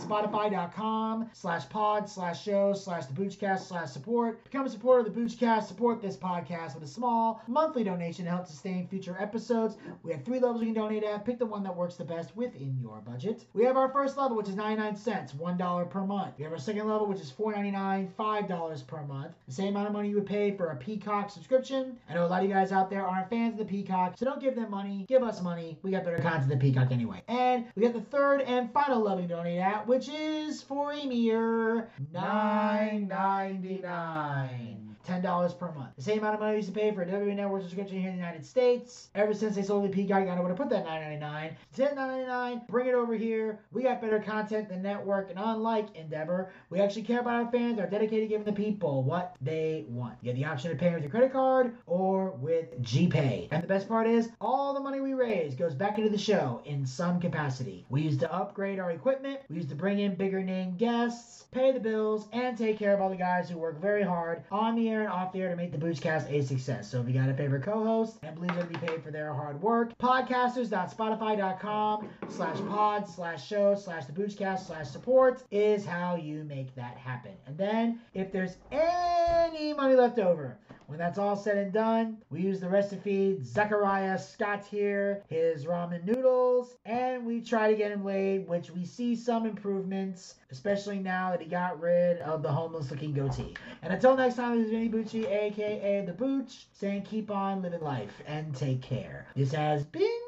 [0.05, 4.43] podcasters.spotify.com slash pod slash show slash the Boochcast slash support.
[4.43, 5.63] Become a supporter of the Boochcast.
[5.63, 9.77] Support this podcast with a small monthly donation to help sustain future episodes.
[10.03, 11.25] We have three levels you can donate at.
[11.25, 13.45] Pick the one that works the best within your budget.
[13.53, 16.33] We have our first level, which is 99 cents, $1 per month.
[16.37, 19.33] We have our second level, which is $4.99, $5 per month.
[19.47, 21.97] The same amount of money you would pay for a Peacock subscription.
[22.09, 24.25] I know a lot of you guys out there aren't fans of the Peacock, so
[24.25, 25.05] don't give them money.
[25.07, 25.77] Give us money.
[25.83, 27.21] We got better content than Peacock anyway.
[27.27, 31.05] And we got the third and final level you donate at, which is for a
[31.05, 34.90] mere Nine $9.99.
[35.07, 35.95] $10 per month.
[35.95, 38.09] The same amount of money we used to pay for a WWE Network subscription here
[38.09, 39.09] in the United States.
[39.15, 41.55] Ever since they sold the Peacock, you gotta know where to put that $9.99.
[41.77, 43.59] $10.99, bring it over here.
[43.71, 47.79] We got better content than network, and unlike Endeavor, we actually care about our fans,
[47.79, 50.17] are dedicated to giving the people what they want.
[50.21, 53.47] You have the option to pay with your credit card or with GPay.
[53.51, 56.61] And the best part is, all the money we raise goes back into the show
[56.65, 57.85] in some capacity.
[57.89, 61.71] We use to upgrade our equipment, we use to bring in bigger name guests, pay
[61.71, 64.89] the bills, and take care of all the guys who work very hard on the
[64.89, 66.89] air and off the air to make the Boochcast a success.
[66.89, 69.61] So if you got a favorite co-host and believe they'll be paid for their hard
[69.61, 76.73] work, podcasters.spotify.com slash pod slash show slash the Boochcast slash support is how you make
[76.75, 77.33] that happen.
[77.45, 80.57] And then if there's any money left over,
[80.91, 85.23] When that's all said and done, we use the rest to feed Zachariah Scott here
[85.29, 90.35] his ramen noodles, and we try to get him laid, which we see some improvements,
[90.51, 93.55] especially now that he got rid of the homeless looking goatee.
[93.81, 97.79] And until next time, this is Vinny Bucci, aka The Booch, saying keep on living
[97.79, 99.27] life and take care.
[99.33, 100.19] This has been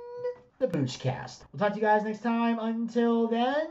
[0.60, 1.42] the Boochcast.
[1.52, 2.58] We'll talk to you guys next time.
[2.60, 3.68] Until then,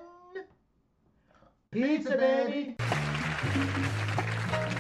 [1.71, 2.77] pizza, Pizza, baby.